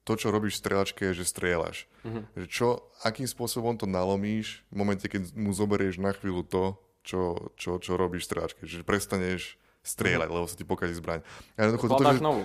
to, 0.05 0.13
čo 0.17 0.33
robíš 0.33 0.61
v 0.61 0.63
strieľačke, 0.65 1.01
je, 1.13 1.25
že 1.25 1.29
strieľaš. 1.29 1.89
Mm-hmm. 2.05 2.23
Že 2.41 2.47
čo, 2.49 2.69
akým 3.05 3.29
spôsobom 3.29 3.77
to 3.77 3.85
nalomíš 3.85 4.65
v 4.69 4.77
momente, 4.81 5.09
keď 5.09 5.33
mu 5.37 5.53
zoberieš 5.53 6.01
na 6.01 6.13
chvíľu 6.13 6.45
to, 6.45 6.65
čo, 7.05 7.53
čo, 7.57 7.77
čo 7.81 8.01
robíš 8.01 8.25
v 8.25 8.29
strieľačke. 8.33 8.63
Že 8.65 8.85
prestaneš 8.85 9.61
strieľať, 9.85 10.29
lebo 10.33 10.49
sa 10.49 10.57
ti 10.57 10.64
pokazí 10.64 10.97
zbraň. 10.97 11.21
A 11.61 11.69
jednoducho, 11.69 11.87
toto, 11.93 12.09
že, 12.09 12.25
novú, 12.25 12.43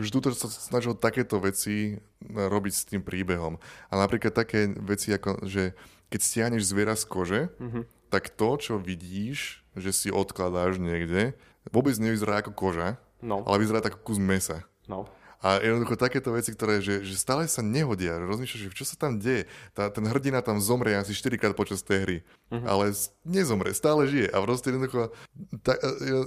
že 0.00 0.10
tuto 0.10 0.32
sa 0.32 0.48
snažil 0.48 0.96
takéto 0.96 1.36
veci 1.36 2.00
robiť 2.24 2.72
s 2.72 2.88
tým 2.88 3.04
príbehom. 3.04 3.60
A 3.92 3.94
napríklad 4.00 4.32
také 4.32 4.72
veci, 4.80 5.12
ako, 5.12 5.44
že 5.44 5.76
keď 6.08 6.20
stiahneš 6.24 6.64
zviera 6.64 6.96
z 6.96 7.04
kože, 7.04 7.40
mm-hmm. 7.60 7.84
tak 8.08 8.32
to, 8.32 8.56
čo 8.56 8.74
vidíš, 8.80 9.60
že 9.76 9.92
si 9.92 10.08
odkladáš 10.08 10.80
niekde, 10.80 11.36
vôbec 11.68 11.92
nevyzerá 12.00 12.40
ako 12.40 12.56
koža, 12.56 12.96
no. 13.20 13.44
ale 13.44 13.60
vyzerá 13.60 13.84
tak 13.84 14.00
kus 14.00 14.16
mesa. 14.16 14.64
No. 14.88 15.04
A 15.44 15.60
jednoducho 15.60 16.00
takéto 16.00 16.32
veci, 16.32 16.56
ktoré 16.56 16.80
že, 16.80 17.04
že 17.04 17.20
stále 17.20 17.44
sa 17.44 17.60
nehodia, 17.60 18.16
že 18.16 18.24
rozmýšľaš, 18.24 18.60
že 18.64 18.70
čo 18.72 18.88
sa 18.88 18.96
tam 18.96 19.20
deje. 19.20 19.44
Tá, 19.76 19.92
ten 19.92 20.08
hrdina 20.08 20.40
tam 20.40 20.56
zomrie 20.56 20.96
asi 20.96 21.12
4 21.12 21.36
krát 21.36 21.52
počas 21.52 21.84
tej 21.84 21.98
hry, 22.00 22.18
uh-huh. 22.48 22.64
ale 22.64 22.96
nezomre, 23.28 23.76
stále 23.76 24.08
žije. 24.08 24.32
A 24.32 24.40
proste 24.40 24.72
jednoducho, 24.72 25.12
tak, 25.60 25.76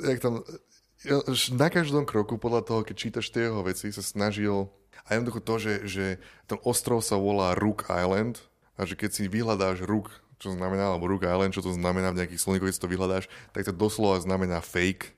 jak 0.06 0.22
tam, 0.22 0.46
na 1.58 1.68
každom 1.74 2.06
kroku 2.06 2.38
podľa 2.38 2.62
toho, 2.62 2.82
keď 2.86 2.96
čítaš 2.96 3.34
tie 3.34 3.50
jeho 3.50 3.66
veci, 3.66 3.90
sa 3.90 4.06
snažil 4.06 4.70
a 5.10 5.18
jednoducho 5.18 5.42
to, 5.42 5.56
že, 5.58 5.74
že 5.90 6.06
ten 6.46 6.62
ostrov 6.62 7.02
sa 7.02 7.18
volá 7.18 7.58
Rook 7.58 7.90
Island 7.90 8.38
a 8.78 8.86
že 8.86 8.94
keď 8.94 9.18
si 9.18 9.26
vyhľadáš 9.26 9.82
Rook, 9.82 10.14
čo 10.38 10.54
znamená, 10.54 10.94
alebo 10.94 11.10
Rook 11.10 11.26
Island, 11.26 11.58
čo 11.58 11.66
to 11.66 11.74
znamená 11.74 12.14
v 12.14 12.22
nejakých 12.22 12.38
slovníkoch, 12.38 12.70
keď 12.70 12.76
si 12.78 12.86
to 12.86 12.94
vyhľadáš, 12.94 13.26
tak 13.50 13.66
to 13.66 13.74
doslova 13.74 14.22
znamená 14.22 14.62
fake 14.62 15.17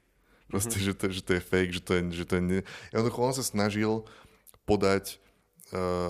Proste, 0.50 0.82
mm-hmm. 0.82 0.86
že, 0.86 0.94
to, 0.98 1.06
že 1.14 1.22
to 1.22 1.32
je 1.38 1.42
fake, 1.42 1.74
že 1.78 1.82
to 1.86 1.92
je... 1.94 2.02
Že 2.22 2.26
to 2.26 2.34
je 2.38 2.44
ne... 2.44 2.60
Jednoducho 2.90 3.20
on 3.22 3.36
sa 3.38 3.46
snažil 3.46 4.04
podať 4.66 5.22
uh, 5.74 6.10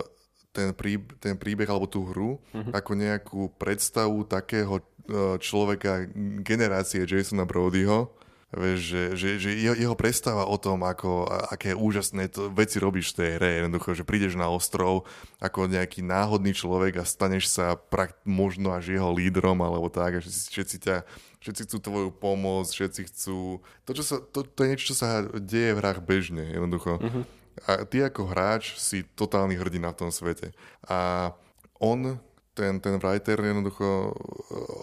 ten, 0.52 0.72
prí, 0.74 1.00
ten 1.20 1.36
príbeh 1.36 1.68
alebo 1.68 1.88
tú 1.88 2.08
hru 2.08 2.40
mm-hmm. 2.56 2.74
ako 2.74 2.92
nejakú 2.96 3.42
predstavu 3.56 4.26
takého 4.28 4.80
uh, 4.80 5.36
človeka 5.40 6.08
generácie 6.44 7.04
Jasona 7.04 7.48
Brodyho, 7.48 8.12
Vieš, 8.50 8.80
že, 8.82 9.04
že, 9.14 9.30
že 9.38 9.50
jeho, 9.62 9.78
jeho 9.78 9.94
predstava 9.94 10.42
o 10.50 10.58
tom, 10.58 10.82
ako, 10.82 11.30
aké 11.54 11.78
úžasné 11.78 12.34
to 12.34 12.50
veci 12.50 12.82
robíš 12.82 13.14
v 13.14 13.18
tej 13.22 13.30
hre, 13.38 13.50
jednoducho, 13.62 13.94
že 13.94 14.02
prídeš 14.02 14.34
na 14.34 14.50
ostrov 14.50 15.06
ako 15.38 15.70
nejaký 15.70 16.02
náhodný 16.02 16.58
človek 16.58 16.98
a 16.98 17.06
staneš 17.06 17.46
sa 17.46 17.78
prakt, 17.78 18.18
možno 18.26 18.74
až 18.74 18.98
jeho 18.98 19.14
lídrom 19.14 19.62
alebo 19.62 19.94
tak, 19.94 20.18
a 20.18 20.20
všetci, 20.20 20.50
všetci 20.50 20.78
ťa 20.82 20.98
všetci 21.40 21.62
chcú 21.72 21.78
tvoju 21.80 22.10
pomoc, 22.12 22.68
všetci 22.68 23.02
chcú... 23.08 23.64
To, 23.88 23.92
čo 23.96 24.04
sa, 24.04 24.16
to, 24.20 24.44
to 24.44 24.60
je 24.64 24.70
niečo, 24.76 24.92
čo 24.92 24.96
sa 25.00 25.24
deje 25.24 25.72
v 25.72 25.80
hrách 25.80 26.04
bežne, 26.04 26.44
jednoducho. 26.44 27.00
Uh-huh. 27.00 27.24
A 27.64 27.88
ty 27.88 28.04
ako 28.04 28.28
hráč 28.28 28.76
si 28.76 29.08
totálny 29.16 29.56
hrdina 29.56 29.96
v 29.96 30.00
tom 30.04 30.12
svete. 30.12 30.52
A 30.88 31.32
on, 31.80 32.20
ten, 32.56 32.84
ten 32.84 33.00
writer, 33.00 33.40
jednoducho, 33.40 34.12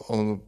on 0.08 0.40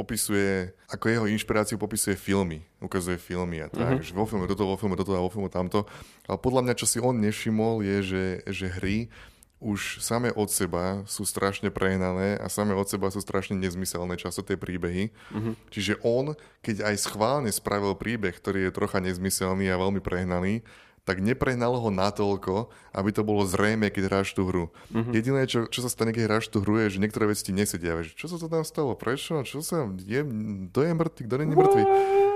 popisuje, 0.00 0.72
ako 0.88 1.04
jeho 1.12 1.26
inšpiráciu 1.28 1.76
popisuje 1.76 2.16
filmy, 2.16 2.64
ukazuje 2.80 3.20
filmy 3.20 3.60
a 3.60 3.68
tak, 3.68 4.00
uh-huh. 4.00 4.04
že 4.04 4.16
vo 4.16 4.24
filme 4.24 4.48
toto, 4.48 4.64
vo 4.64 4.80
filme 4.80 4.96
toto 4.96 5.12
a 5.12 5.20
vo 5.20 5.28
filme 5.28 5.52
tamto. 5.52 5.84
Ale 6.24 6.40
podľa 6.40 6.64
mňa, 6.64 6.74
čo 6.80 6.88
si 6.88 6.96
on 6.96 7.20
nevšimol, 7.20 7.84
je, 7.84 7.96
že, 8.00 8.24
že 8.48 8.66
hry 8.80 9.12
už 9.60 10.00
same 10.00 10.32
od 10.32 10.48
seba 10.48 11.04
sú 11.04 11.28
strašne 11.28 11.68
prehnané 11.68 12.40
a 12.40 12.48
same 12.48 12.72
od 12.72 12.88
seba 12.88 13.12
sú 13.12 13.20
strašne 13.20 13.60
nezmyselné 13.60 14.16
často 14.16 14.40
tie 14.40 14.56
príbehy. 14.56 15.12
Uh-huh. 15.12 15.52
Čiže 15.68 16.00
on, 16.00 16.32
keď 16.64 16.88
aj 16.88 16.96
schválne 16.96 17.52
spravil 17.52 17.92
príbeh, 17.92 18.32
ktorý 18.32 18.66
je 18.66 18.72
trocha 18.72 19.04
nezmyselný 19.04 19.68
a 19.68 19.76
veľmi 19.76 20.00
prehnaný, 20.00 20.64
tak 21.04 21.24
neprehnal 21.24 21.74
ho 21.76 21.88
natoľko, 21.88 22.68
aby 22.92 23.10
to 23.10 23.24
bolo 23.24 23.42
zrejme, 23.48 23.88
keď 23.88 24.02
hráš 24.06 24.36
tú 24.36 24.46
hru. 24.46 24.68
Uh-huh. 24.68 25.12
Jediné, 25.14 25.48
čo, 25.48 25.66
čo 25.66 25.80
sa 25.80 25.90
stane, 25.90 26.12
keď 26.12 26.28
hráš 26.28 26.52
tú 26.52 26.60
hru, 26.60 26.78
je, 26.84 26.96
že 26.96 27.02
niektoré 27.02 27.26
veci 27.26 27.48
ti 27.48 27.52
nesedia. 27.56 27.96
Vieš, 27.96 28.14
čo 28.14 28.28
sa 28.28 28.36
to 28.36 28.46
tam 28.46 28.62
stalo? 28.62 28.94
Prečo? 28.94 29.42
Čo 29.42 29.64
sa... 29.64 29.88
Je, 30.04 30.22
kto 30.70 30.78
je 30.84 30.92
mŕtvy? 30.92 31.20
Kto 31.26 31.34
je 31.34 31.46
mŕtvy? 31.48 31.82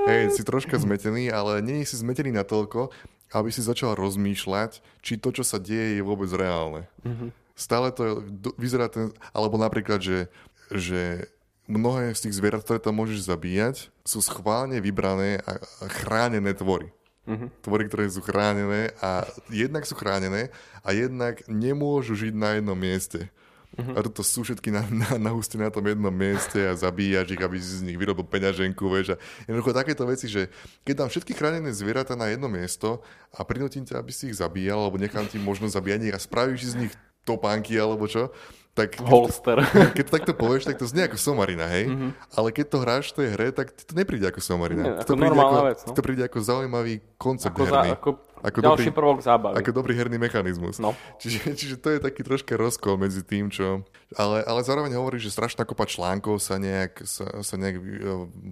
Hej, 0.04 0.22
si 0.36 0.42
troška 0.44 0.76
zmetený, 0.80 1.32
ale 1.32 1.64
nie 1.64 1.84
si 1.84 1.96
zmetený 1.96 2.32
natoľko, 2.32 2.92
aby 3.32 3.48
si 3.48 3.64
začal 3.64 3.96
rozmýšľať, 3.96 4.84
či 5.00 5.16
to, 5.16 5.32
čo 5.34 5.42
sa 5.42 5.58
deje, 5.60 5.98
je 5.98 6.02
vôbec 6.04 6.28
reálne. 6.32 6.86
Mm-hmm. 7.02 7.28
Stále 7.54 7.94
to 7.94 8.26
vyzerá 8.58 8.90
ten... 8.90 9.14
Alebo 9.30 9.54
napríklad, 9.56 10.02
že, 10.02 10.26
že 10.70 11.30
mnohé 11.70 12.12
z 12.12 12.28
tých 12.28 12.36
zvierat, 12.36 12.62
ktoré 12.66 12.78
tam 12.82 13.00
môžeš 13.00 13.24
zabíjať, 13.24 13.88
sú 14.04 14.20
schválne 14.20 14.82
vybrané 14.82 15.40
a 15.46 15.56
chránené 15.88 16.52
tvory. 16.52 16.92
Mm-hmm. 17.24 17.48
Tvory, 17.64 17.84
ktoré 17.88 18.04
sú 18.12 18.20
chránené 18.20 18.92
a 19.00 19.24
jednak 19.48 19.88
sú 19.88 19.96
chránené 19.96 20.52
a 20.84 20.92
jednak 20.92 21.40
nemôžu 21.48 22.12
žiť 22.12 22.34
na 22.36 22.60
jednom 22.60 22.76
mieste. 22.76 23.32
Uh-huh. 23.74 23.98
A 23.98 24.06
toto 24.06 24.22
sú 24.22 24.46
všetky 24.46 24.70
na, 24.70 24.86
na, 24.86 25.18
na, 25.18 25.30
na 25.34 25.70
tom 25.70 25.82
jednom 25.82 26.14
mieste 26.14 26.62
a 26.62 26.78
zabíjaš 26.78 27.34
ich, 27.34 27.42
aby 27.42 27.58
si 27.58 27.82
z 27.82 27.82
nich 27.82 27.98
vyrobil 27.98 28.22
peňaženku, 28.22 28.86
vieš. 28.86 29.18
A 29.18 29.50
jednoducho 29.50 29.74
takéto 29.74 30.06
veci, 30.06 30.30
že 30.30 30.46
keď 30.86 30.94
dám 31.02 31.10
všetky 31.10 31.34
chránené 31.34 31.74
zvieratá 31.74 32.14
na 32.14 32.30
jedno 32.30 32.46
miesto 32.46 33.02
a 33.34 33.42
prinútim 33.42 33.82
ťa, 33.82 33.98
aby 33.98 34.14
si 34.14 34.30
ich 34.30 34.38
zabíjal, 34.38 34.78
alebo 34.78 35.00
nechám 35.00 35.26
ti 35.26 35.42
možnosť 35.42 35.74
zabíjať 35.74 36.14
a 36.14 36.22
spravíš 36.22 36.70
z 36.70 36.86
nich 36.86 36.92
topánky 37.26 37.74
alebo 37.74 38.06
čo, 38.06 38.30
tak 38.74 38.98
Holster. 38.98 39.62
Keď, 39.70 39.90
keď 39.94 40.06
takto 40.10 40.32
povieš, 40.34 40.66
tak 40.66 40.82
to 40.82 40.86
znie 40.90 41.06
ako 41.06 41.14
somarina, 41.14 41.70
hej? 41.70 41.86
Mm-hmm. 41.86 42.10
Ale 42.34 42.48
keď 42.50 42.66
to 42.74 42.78
hráš 42.82 43.04
v 43.14 43.22
tej 43.22 43.28
hre, 43.38 43.48
tak 43.54 43.70
to 43.70 43.94
nepríde 43.94 44.26
ako 44.26 44.42
somarina. 44.42 44.82
Nie, 44.82 44.94
ako 44.98 45.06
to, 45.06 45.14
príde 45.14 45.38
ako, 45.38 45.56
vec, 45.62 45.78
no? 45.78 45.94
to 45.94 46.02
príde 46.02 46.22
ako 46.26 46.38
zaujímavý 46.42 46.94
koncept 47.14 47.54
ako 47.54 47.62
herný. 47.70 47.90
Za, 47.94 47.96
ako 48.02 48.10
ako 48.44 48.60
ďalší 48.60 48.92
dobrý, 48.92 49.00
prvok 49.00 49.18
zábavy. 49.24 49.56
Ako 49.56 49.72
dobrý 49.72 49.96
herný 49.96 50.20
mechanizmus. 50.20 50.76
No. 50.76 50.92
Čiže, 51.16 51.56
čiže 51.56 51.76
to 51.80 51.96
je 51.96 51.98
taký 52.04 52.20
troška 52.20 52.60
rozkol 52.60 53.00
medzi 53.00 53.24
tým, 53.24 53.48
čo... 53.48 53.88
Ale, 54.20 54.44
ale 54.44 54.60
zároveň 54.60 54.92
hovorí, 55.00 55.16
že 55.16 55.32
strašná 55.32 55.64
kopa 55.64 55.88
článkov 55.88 56.44
sa 56.44 56.60
nejak, 56.60 57.08
sa, 57.08 57.40
sa 57.40 57.56
nejak 57.56 57.76
e, 57.80 57.82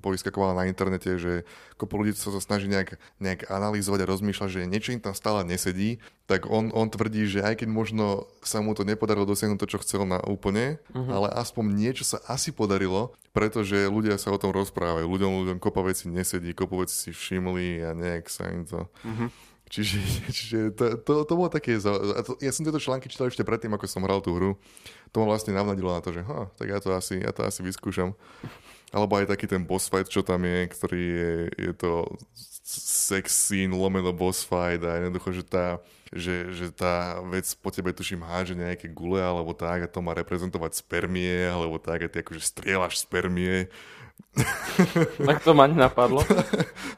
povyskakovala 0.00 0.56
na 0.56 0.64
internete, 0.64 1.20
že 1.20 1.44
kopa 1.76 2.00
ľudí 2.00 2.16
sa 2.16 2.32
to 2.32 2.40
snaží 2.40 2.72
nejak, 2.72 2.96
nejak 3.20 3.52
analýzovať 3.52 4.00
a 4.02 4.10
rozmýšľať, 4.16 4.48
že 4.48 4.64
niečo 4.64 4.96
im 4.96 5.04
tam 5.04 5.12
stále 5.12 5.44
nesedí, 5.44 6.00
tak 6.24 6.48
on, 6.48 6.72
on 6.72 6.88
tvrdí, 6.88 7.28
že 7.28 7.44
aj 7.44 7.60
keď 7.60 7.68
možno 7.68 8.24
sa 8.40 8.64
mu 8.64 8.72
to 8.72 8.88
nepodarilo 8.88 9.28
dosiahnuť 9.28 9.60
to, 9.60 9.70
čo 9.76 9.82
chcel 9.84 10.08
na 10.08 10.24
úplne, 10.24 10.80
uh-huh. 10.96 11.12
ale 11.12 11.28
aspoň 11.36 11.68
niečo 11.68 12.08
sa 12.08 12.24
asi 12.24 12.48
podarilo, 12.48 13.12
pretože 13.36 13.76
ľudia 13.92 14.16
sa 14.16 14.32
o 14.32 14.40
tom 14.40 14.56
rozprávajú. 14.56 15.04
Ľuďom, 15.04 15.30
ľuďom 15.44 15.58
kopa 15.60 15.84
veci 15.84 16.08
nesedí, 16.08 16.56
kopa 16.56 16.80
veci 16.80 16.96
si 16.96 17.10
všimli 17.12 17.84
a 17.84 17.92
nejak 17.92 18.32
sa 18.32 18.48
im 18.48 18.64
to... 18.64 18.88
Uh-huh. 19.04 19.28
Čiže, 19.72 19.98
čiže 20.36 20.58
to, 20.76 20.84
to, 21.00 21.12
to 21.24 21.32
bolo 21.32 21.48
také... 21.48 21.80
Ja 22.44 22.52
som 22.52 22.62
tieto 22.68 22.76
články 22.76 23.08
čítal 23.08 23.32
ešte 23.32 23.42
predtým, 23.42 23.72
ako 23.72 23.88
som 23.88 24.04
hral 24.04 24.20
tú 24.20 24.36
hru. 24.36 24.60
To 25.16 25.24
ma 25.24 25.32
vlastne 25.32 25.56
navnadilo 25.56 25.88
na 25.88 26.04
to, 26.04 26.12
že 26.12 26.20
ha, 26.28 26.52
tak 26.60 26.68
ja 26.68 26.78
to 26.78 26.92
asi, 26.92 27.24
ja 27.24 27.32
to 27.32 27.48
asi 27.48 27.64
vyskúšam. 27.64 28.12
Alebo 28.92 29.16
aj 29.16 29.32
taký 29.32 29.48
ten 29.48 29.64
boss 29.64 29.88
fight, 29.88 30.12
čo 30.12 30.20
tam 30.20 30.44
je, 30.44 30.68
ktorý 30.68 31.00
je, 31.00 31.32
je 31.56 31.72
to 31.72 32.04
sex 32.76 33.32
scene, 33.32 33.72
lomeno 33.72 34.12
boss 34.12 34.44
fight 34.44 34.84
a 34.84 35.00
jednoducho, 35.00 35.32
že 35.32 35.44
tá, 35.48 35.66
že, 36.12 36.52
že 36.52 36.68
tá 36.68 37.24
vec 37.24 37.48
po 37.56 37.72
tebe 37.72 37.96
tuším 37.96 38.20
háže 38.20 38.52
nejaké 38.52 38.92
gule 38.92 39.20
alebo 39.20 39.56
tak 39.56 39.88
a 39.88 39.88
to 39.88 40.04
má 40.04 40.12
reprezentovať 40.12 40.84
spermie 40.84 41.48
alebo 41.48 41.80
tak 41.80 42.04
a 42.04 42.08
ty 42.12 42.20
akože 42.20 42.44
strieľaš 42.44 43.00
spermie. 43.00 43.72
Tak 45.24 45.44
to 45.44 45.56
ma 45.56 45.68
nenapadlo. 45.68 46.24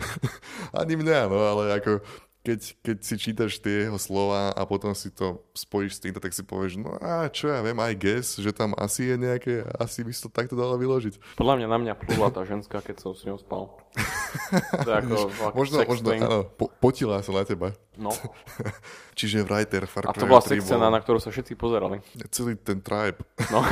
Ani 0.79 0.99
mňa, 0.99 1.31
no 1.31 1.39
ale 1.39 1.79
ako 1.79 2.03
keď, 2.45 2.61
keď 2.85 2.97
si 3.01 3.15
čítaš 3.17 3.57
tie 3.57 3.89
jeho 3.89 3.97
slova 3.97 4.53
a 4.53 4.63
potom 4.69 4.93
si 4.93 5.09
to 5.09 5.41
spojíš 5.57 5.97
s 5.97 6.03
týmto, 6.05 6.21
tak 6.21 6.37
si 6.37 6.45
povieš, 6.45 6.77
no 6.77 7.01
a 7.01 7.33
čo 7.33 7.49
ja 7.49 7.65
viem, 7.65 7.81
I 7.81 7.97
guess, 7.97 8.37
že 8.37 8.53
tam 8.53 8.77
asi 8.77 9.09
je 9.09 9.17
nejaké, 9.17 9.65
asi 9.81 10.05
by 10.05 10.13
si 10.13 10.21
to 10.21 10.29
takto 10.29 10.53
dalo 10.53 10.77
vyložiť. 10.77 11.41
Podľa 11.41 11.65
mňa 11.65 11.67
na 11.73 11.79
mňa 11.81 11.93
plula 11.97 12.29
tá 12.29 12.45
ženská, 12.45 12.85
keď 12.85 13.01
som 13.01 13.17
s 13.17 13.25
ňou 13.25 13.41
spal. 13.41 13.73
To 14.85 14.89
je 14.93 14.97
ako 15.01 15.17
možno, 15.57 15.77
možno, 15.89 16.09
áno, 16.13 16.41
po, 16.45 16.69
potila 16.69 17.25
sa 17.25 17.33
na 17.33 17.49
teba. 17.49 17.73
No. 17.97 18.13
Čiže 19.19 19.47
writer 19.47 19.87
Far 19.87 20.11
Cry 20.11 20.13
A 20.13 20.21
to 20.21 20.27
bola 20.27 20.43
sex 20.43 20.67
scéna, 20.67 20.91
na 20.91 20.99
ktorú 20.99 21.23
sa 21.23 21.31
všetci 21.33 21.55
pozerali. 21.55 22.03
Celý 22.29 22.59
ten 22.61 22.83
tribe. 22.85 23.23
No. 23.49 23.63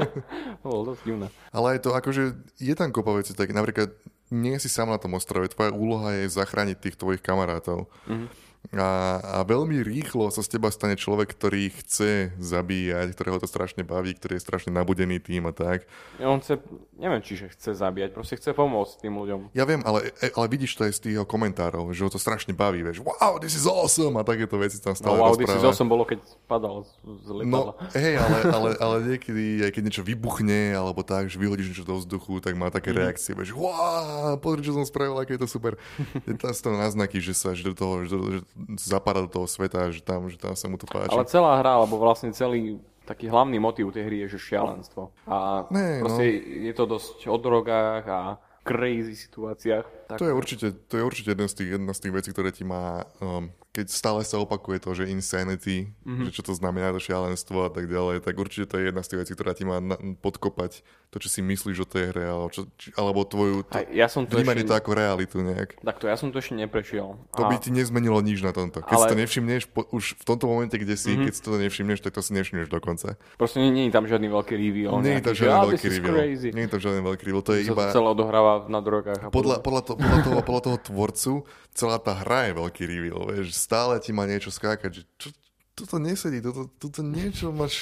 to 0.62 0.64
bolo 0.64 0.94
dosť 0.94 1.02
divné. 1.04 1.26
Ale 1.50 1.76
aj 1.76 1.78
to 1.84 1.90
akože, 1.92 2.22
je 2.56 2.74
tam 2.78 2.88
kopa 2.94 3.18
veci, 3.18 3.34
tak 3.34 3.50
napríklad 3.50 3.92
nie 4.34 4.58
si 4.58 4.66
sám 4.66 4.90
na 4.90 4.98
tom 4.98 5.14
ostrove, 5.14 5.46
tvoja 5.46 5.70
úloha 5.70 6.10
je 6.18 6.26
zachrániť 6.26 6.76
tých 6.82 6.98
tvojich 6.98 7.22
kamarátov. 7.22 7.86
Mm-hmm 8.10 8.43
a, 8.72 9.20
a 9.20 9.38
veľmi 9.44 9.84
rýchlo 9.84 10.32
sa 10.32 10.40
z 10.40 10.56
teba 10.56 10.72
stane 10.72 10.96
človek, 10.96 11.36
ktorý 11.36 11.68
chce 11.84 12.32
zabíjať, 12.40 13.12
ktorého 13.12 13.36
to 13.36 13.44
strašne 13.44 13.84
baví, 13.84 14.16
ktorý 14.16 14.40
je 14.40 14.42
strašne 14.42 14.72
nabudený 14.72 15.20
tým 15.20 15.44
a 15.46 15.52
tak. 15.52 15.84
Ja 16.16 16.32
on 16.32 16.40
chce, 16.40 16.64
neviem, 16.96 17.20
čiže 17.20 17.52
chce 17.52 17.76
zabíjať, 17.76 18.16
proste 18.16 18.40
chce 18.40 18.56
pomôcť 18.56 19.04
tým 19.04 19.14
ľuďom. 19.20 19.40
Ja 19.52 19.68
viem, 19.68 19.84
ale, 19.84 20.16
e, 20.16 20.32
ale 20.32 20.46
vidíš 20.48 20.80
to 20.80 20.88
aj 20.88 20.92
z 20.96 21.00
tých 21.04 21.16
komentárov, 21.28 21.92
že 21.92 22.08
ho 22.08 22.10
to 22.10 22.16
strašne 22.16 22.56
baví, 22.56 22.80
vieš, 22.80 23.04
wow, 23.04 23.36
this 23.36 23.52
is 23.52 23.68
awesome 23.68 24.16
a 24.16 24.24
takéto 24.24 24.56
veci 24.56 24.80
tam 24.80 24.96
stále 24.96 25.20
No 25.20 25.28
wow, 25.28 25.36
rozpráva. 25.36 25.54
this 25.54 25.60
is 25.60 25.64
awesome 25.68 25.90
bolo, 25.92 26.08
keď 26.08 26.24
padal 26.48 26.88
z 27.04 27.44
No, 27.44 27.76
hej, 27.92 28.16
ale, 28.16 28.38
ale, 28.56 28.70
ale 28.80 28.96
niekedy, 29.14 29.60
aj 29.68 29.70
keď 29.76 29.82
niečo 29.92 30.04
vybuchne, 30.06 30.72
alebo 30.72 31.04
tak, 31.04 31.28
že 31.28 31.36
vyhodíš 31.36 31.70
niečo 31.70 31.86
do 31.86 32.00
vzduchu, 32.00 32.40
tak 32.40 32.56
má 32.56 32.72
také 32.72 32.90
mm. 32.90 32.96
reakcie, 32.96 33.36
vieš, 33.36 33.52
wow, 33.52 34.40
pozri, 34.40 34.64
čo 34.64 34.72
som 34.72 34.88
spravil, 34.88 35.20
aké 35.20 35.36
je 35.36 35.42
to 35.44 35.48
super. 35.50 35.76
je 36.24 36.34
to 36.34 36.70
náznaky, 36.72 37.20
že 37.20 37.36
sa 37.36 37.52
že 37.52 37.62
do 37.66 37.74
toho, 37.76 38.08
že, 38.08 38.16
že 38.16 38.40
zapadá 38.78 39.22
do 39.26 39.30
toho 39.30 39.46
sveta, 39.50 39.90
že 39.90 40.00
tam, 40.00 40.30
že 40.30 40.38
tam 40.38 40.54
sa 40.54 40.66
mu 40.70 40.78
to 40.78 40.86
páči. 40.86 41.10
Ale 41.10 41.26
celá 41.26 41.58
hra, 41.58 41.82
alebo 41.82 41.98
vlastne 41.98 42.30
celý 42.30 42.78
taký 43.04 43.28
hlavný 43.28 43.60
motív 43.60 43.92
tej 43.92 44.08
hry 44.08 44.16
je, 44.26 44.38
že 44.38 44.54
šialenstvo. 44.54 45.12
A 45.28 45.68
nee, 45.68 46.00
proste 46.00 46.24
no. 46.24 46.32
je 46.70 46.72
to 46.72 46.84
dosť 46.88 47.16
o 47.28 47.36
drogách 47.36 48.04
a 48.08 48.20
crazy 48.64 49.12
situáciách. 49.12 49.86
Tak... 50.08 50.16
To, 50.18 50.24
je 50.24 50.34
určite, 50.34 50.66
to 50.88 50.94
je 50.96 51.04
určite 51.04 51.36
jeden 51.36 51.48
z 51.48 51.54
tých, 51.54 51.70
jedna 51.76 51.92
z 51.92 52.00
tých 52.00 52.14
vecí, 52.16 52.28
ktoré 52.32 52.50
ti 52.50 52.64
má 52.64 53.04
um, 53.20 53.52
keď 53.74 53.90
stále 53.90 54.22
sa 54.22 54.38
opakuje 54.38 54.78
to, 54.78 54.94
že 54.94 55.10
insanity, 55.10 55.90
mm-hmm. 56.06 56.30
že 56.30 56.38
čo 56.38 56.46
to 56.46 56.54
znamená 56.54 56.94
to 56.94 57.02
šialenstvo 57.02 57.66
a 57.66 57.70
tak 57.74 57.90
ďalej, 57.90 58.22
tak 58.22 58.38
určite 58.38 58.70
to 58.70 58.78
je 58.78 58.94
jedna 58.94 59.02
z 59.02 59.08
tých 59.10 59.20
vecí, 59.26 59.32
ktorá 59.34 59.50
ti 59.50 59.66
má 59.66 59.82
na, 59.82 59.98
podkopať 60.22 60.86
to, 61.10 61.18
čo 61.18 61.26
si 61.26 61.42
myslíš 61.42 61.82
o 61.82 61.86
tej 61.86 62.14
hre, 62.14 62.22
alebo, 62.22 62.54
čo, 62.54 62.70
či, 62.78 62.94
alebo 62.94 63.26
tvoju 63.26 63.66
to, 63.66 63.82
ja 63.90 64.06
som 64.06 64.30
to 64.30 64.38
ešte... 64.38 64.62
to 64.62 64.78
ako 64.78 64.90
realitu 64.94 65.42
nejak. 65.42 65.82
Takto, 65.82 66.06
ja 66.06 66.14
som 66.14 66.30
to 66.30 66.38
ešte 66.38 66.54
neprešiel. 66.54 67.18
To 67.34 67.42
a... 67.42 67.50
by 67.50 67.58
ti 67.58 67.74
nezmenilo 67.74 68.22
nič 68.22 68.46
na 68.46 68.54
tomto. 68.54 68.78
Keď 68.78 68.94
Ale... 68.94 69.02
si 69.02 69.06
to 69.10 69.16
nevšimneš, 69.18 69.62
po, 69.74 69.82
už 69.90 70.22
v 70.22 70.24
tomto 70.26 70.46
momente, 70.46 70.78
kde 70.78 70.94
si, 70.94 71.10
mm-hmm. 71.10 71.26
keď 71.26 71.32
si 71.34 71.42
to 71.42 71.50
nevšimneš, 71.58 71.98
tak 71.98 72.14
to 72.14 72.22
si 72.22 72.30
nevšimneš 72.30 72.70
dokonca. 72.70 73.18
Proste 73.34 73.58
nie, 73.58 73.74
nie 73.74 73.84
je 73.90 73.92
tam 73.94 74.06
žiadny 74.06 74.30
veľký 74.30 74.54
reveal. 74.54 75.02
Nie 75.02 75.18
je 75.18 75.22
tam 75.26 75.34
žiadny 75.34 75.58
veľký 75.74 75.86
reveal. 75.98 76.14
Nie 76.54 76.62
je 76.62 76.70
tam 76.70 76.80
žiadny 76.82 77.00
veľký 77.02 77.22
reveal. 77.26 77.42
To 77.42 77.52
je 77.58 77.60
iba... 77.66 77.84
celé 77.90 78.06
odohráva 78.06 78.70
na 78.70 78.78
drogách. 78.78 79.18
A 79.18 79.34
podľa, 79.34 79.58
podľa, 79.62 79.82
to, 79.82 79.92
podľa, 79.98 80.18
toho, 80.22 80.38
podľa 80.46 80.62
toho 80.62 80.78
tvorcu 80.78 81.32
celá 81.74 81.98
tá 81.98 82.14
hra 82.14 82.50
je 82.50 82.52
veľký 82.54 82.82
reveal, 82.86 83.20
vieš, 83.34 83.63
stále 83.64 83.96
ti 84.04 84.12
má 84.12 84.28
niečo 84.28 84.52
skákať, 84.52 85.00
že 85.00 85.02
čo, 85.16 85.28
toto 85.74 85.96
nesedí, 85.98 86.38
toto, 86.38 86.70
toto 86.78 87.00
niečo 87.02 87.50
máš 87.50 87.74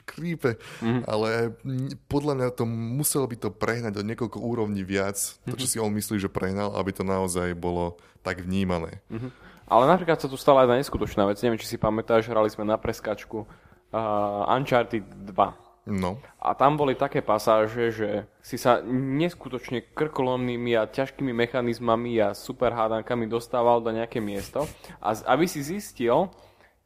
škrípe, 0.00 0.60
mm. 0.84 1.02
ale 1.08 1.56
podľa 2.06 2.34
mňa 2.38 2.48
to 2.54 2.64
muselo 2.68 3.26
by 3.26 3.36
to 3.40 3.50
prehnať 3.50 3.98
o 3.98 4.06
niekoľko 4.06 4.38
úrovní 4.38 4.86
viac, 4.86 5.18
to, 5.48 5.54
čo 5.58 5.66
mhm. 5.66 5.72
si 5.72 5.76
on 5.82 5.92
myslí, 5.96 6.16
že 6.22 6.30
prehnal, 6.30 6.76
aby 6.78 6.94
to 6.94 7.02
naozaj 7.02 7.50
bolo 7.58 7.98
tak 8.22 8.44
vnímané. 8.44 9.00
Mm-hmm. 9.08 9.32
Ale 9.70 9.84
napríklad 9.86 10.18
sa 10.18 10.28
tu 10.28 10.36
stala 10.36 10.66
jedna 10.66 10.82
neskutočná 10.82 11.24
vec, 11.30 11.38
neviem, 11.40 11.56
či 11.56 11.70
si 11.70 11.76
pamätáš, 11.78 12.26
hrali 12.26 12.50
sme 12.50 12.66
na 12.66 12.74
preskačku 12.74 13.46
uh, 13.46 14.54
Uncharted 14.58 15.06
2. 15.06 15.69
No. 15.90 16.22
A 16.38 16.54
tam 16.54 16.78
boli 16.78 16.94
také 16.94 17.18
pasáže, 17.18 17.90
že 17.90 18.10
si 18.38 18.54
sa 18.54 18.78
neskutočne 18.86 19.82
krkolomnými 19.90 20.78
a 20.78 20.86
ťažkými 20.86 21.34
mechanizmami 21.34 22.14
a 22.22 22.32
super 22.32 22.70
hádankami 22.70 23.26
dostával 23.26 23.82
do 23.82 23.90
nejaké 23.90 24.22
miesto. 24.22 24.70
A 25.02 25.18
aby 25.34 25.50
si 25.50 25.60
zistil, 25.66 26.30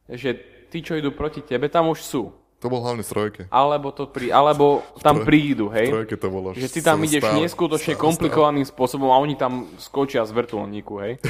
že 0.09 0.33
tí, 0.73 0.81
čo 0.81 0.97
idú 0.97 1.13
proti 1.13 1.45
tebe, 1.45 1.69
tam 1.69 1.93
už 1.93 2.01
sú. 2.01 2.33
To 2.63 2.71
bol 2.71 2.81
hlavne 2.81 3.05
strojke. 3.05 3.45
Alebo, 3.53 3.93
to 3.93 4.09
pri, 4.09 4.33
alebo 4.33 4.81
tam 4.97 5.21
Stroj, 5.21 5.27
prídu, 5.27 5.65
hej? 5.69 5.91
Strojke 5.91 6.17
to 6.17 6.27
bolo. 6.33 6.47
Že 6.55 6.67
ty 6.71 6.79
tam 6.81 6.97
ideš 7.05 7.21
stále, 7.21 7.45
neskutočne 7.45 7.93
stále, 7.93 8.05
komplikovaným 8.09 8.65
stále. 8.65 8.73
spôsobom 8.73 9.13
a 9.13 9.21
oni 9.21 9.35
tam 9.37 9.69
skočia 9.77 10.25
z 10.25 10.33
vrtulníku, 10.33 10.97
hej? 10.97 11.13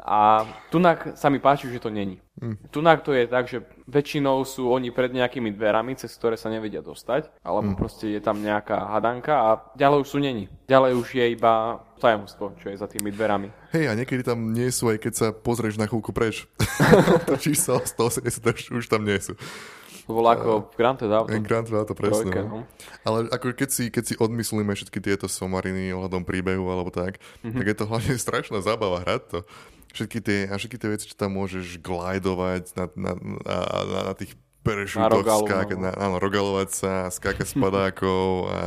A 0.00 0.48
tunak 0.72 1.14
sa 1.16 1.28
mi 1.28 1.38
páči, 1.38 1.68
že 1.68 1.80
to 1.80 1.92
není. 1.92 2.20
Mm. 2.40 2.56
Tunak 2.72 3.04
to 3.04 3.12
je 3.12 3.28
tak, 3.28 3.44
že 3.52 3.60
väčšinou 3.84 4.40
sú 4.48 4.72
oni 4.72 4.88
pred 4.88 5.12
nejakými 5.12 5.52
dverami, 5.52 5.92
cez 5.92 6.16
ktoré 6.16 6.40
sa 6.40 6.48
nevedia 6.48 6.80
dostať, 6.80 7.28
alebo 7.44 7.74
mm. 7.74 7.76
proste 7.76 8.08
je 8.08 8.20
tam 8.24 8.40
nejaká 8.40 8.96
hadanka 8.96 9.34
a 9.36 9.48
ďalej 9.76 9.98
už 10.04 10.08
sú 10.08 10.18
není. 10.24 10.48
Ďalej 10.64 10.92
už 10.96 11.08
je 11.20 11.26
iba 11.36 11.84
tajomstvo, 12.00 12.56
čo 12.56 12.72
je 12.72 12.80
za 12.80 12.88
tými 12.88 13.12
dverami. 13.12 13.52
Hej, 13.76 13.92
a 13.92 13.92
niekedy 13.92 14.24
tam 14.24 14.56
nie 14.56 14.72
sú, 14.72 14.88
aj 14.88 15.04
keď 15.04 15.12
sa 15.12 15.26
pozrieš 15.36 15.76
na 15.76 15.84
chvíľku 15.84 16.16
preč. 16.16 16.48
Točíš 17.28 17.68
sa 17.68 17.76
o 17.76 17.84
180, 17.84 18.72
už 18.72 18.88
tam 18.88 19.04
nie 19.04 19.20
sú. 19.20 19.36
To 20.08 20.16
bolo 20.18 20.32
ako 20.32 20.50
v 20.72 20.76
Grand 20.80 20.98
Theft 20.98 21.14
Auto. 21.14 21.30
Grand 21.38 21.66
Theft 21.68 21.78
Auto, 21.78 21.94
presne. 21.94 22.34
Trojke, 22.34 22.42
no. 22.42 22.66
Ale 23.06 23.30
ako 23.30 23.54
keď 23.54 23.68
si, 23.70 23.84
keď 23.92 24.04
si 24.10 24.14
odmyslíme 24.18 24.72
všetky 24.74 24.98
tieto 24.98 25.30
somariny 25.30 25.94
ohľadom 25.94 26.26
príbehu 26.26 26.66
alebo 26.66 26.90
tak, 26.90 27.22
mm-hmm. 27.44 27.54
tak 27.54 27.66
je 27.68 27.76
to 27.76 27.84
hlavne 27.86 28.14
strašná 28.26 28.58
zábava 28.64 29.04
hrať 29.06 29.22
to 29.28 29.40
všetky 29.92 30.18
tie, 30.22 30.38
a 30.48 30.54
všetky 30.56 30.76
tie 30.78 30.88
veci, 30.90 31.06
čo 31.10 31.16
tam 31.18 31.36
môžeš 31.36 31.82
glidovať 31.82 32.74
na, 32.78 32.84
na, 32.94 33.12
na, 33.16 33.58
na, 33.86 34.00
na 34.10 34.14
tých 34.14 34.34
perešútoch, 34.60 35.24
skákať, 35.24 35.78
no. 35.80 35.88
na, 35.88 35.90
áno, 35.96 36.16
rogalovať 36.20 36.68
sa, 36.70 36.92
skákať 37.08 37.46
s 37.48 37.54
padákov 37.62 38.48
a, 38.48 38.60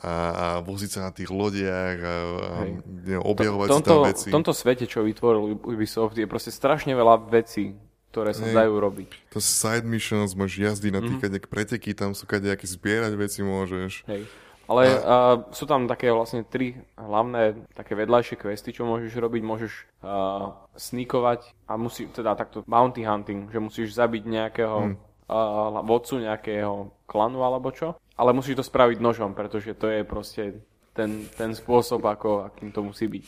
a, 0.00 0.12
a 0.12 0.46
voziť 0.62 0.90
sa 0.90 1.00
na 1.06 1.12
tých 1.14 1.30
lodiach 1.30 1.98
a, 2.02 2.14
a 2.14 2.58
neviem, 2.86 3.22
objavovať 3.22 3.68
to, 3.68 3.74
tomto, 3.78 3.90
tam 3.90 4.06
veci. 4.06 4.28
V 4.30 4.36
tomto 4.40 4.54
svete, 4.54 4.84
čo 4.86 5.02
vytvoril 5.02 5.58
Ubisoft, 5.58 6.16
je 6.18 6.26
proste 6.26 6.54
strašne 6.54 6.94
veľa 6.94 7.30
vecí, 7.30 7.74
ktoré 8.14 8.30
sa 8.30 8.46
hey, 8.46 8.54
dajú 8.54 8.78
robiť. 8.78 9.10
To 9.34 9.42
side 9.42 9.82
missions, 9.82 10.38
môžeš 10.38 10.78
jazdiť 10.78 10.92
na 10.94 11.02
tých 11.02 11.18
mm-hmm. 11.18 11.50
preteky, 11.50 11.98
tam 11.98 12.14
sú 12.14 12.30
kadejaké 12.30 12.66
zbierať 12.70 13.12
veci 13.18 13.42
môžeš. 13.42 14.06
Hej. 14.06 14.22
Ale 14.64 14.82
uh, 14.88 15.44
sú 15.52 15.68
tam 15.68 15.84
také 15.84 16.08
vlastne 16.08 16.40
tri 16.40 16.80
hlavné 16.96 17.68
také 17.76 17.92
vedľajšie 17.92 18.40
questy, 18.40 18.72
čo 18.72 18.88
môžeš 18.88 19.12
robiť. 19.20 19.42
Môžeš 19.44 19.72
uh, 20.00 20.56
sníkovať 20.72 21.52
a 21.68 21.76
musí, 21.76 22.08
teda 22.08 22.32
takto 22.32 22.64
bounty 22.64 23.04
hunting, 23.04 23.52
že 23.52 23.60
musíš 23.60 23.92
zabiť 23.92 24.24
nejakého 24.24 24.78
hmm. 24.88 24.96
uh, 25.28 25.84
vodcu 25.84 26.24
nejakého 26.24 26.96
klanu 27.04 27.44
alebo 27.44 27.68
čo. 27.76 28.00
Ale 28.16 28.32
musíš 28.32 28.62
to 28.62 28.64
spraviť 28.64 28.98
nožom, 29.02 29.36
pretože 29.36 29.76
to 29.76 29.90
je 29.90 30.00
proste 30.06 30.64
ten, 30.94 31.26
ten 31.34 31.50
spôsob, 31.52 32.00
ako, 32.06 32.46
akým 32.48 32.70
to 32.70 32.80
musí 32.86 33.10
byť. 33.10 33.24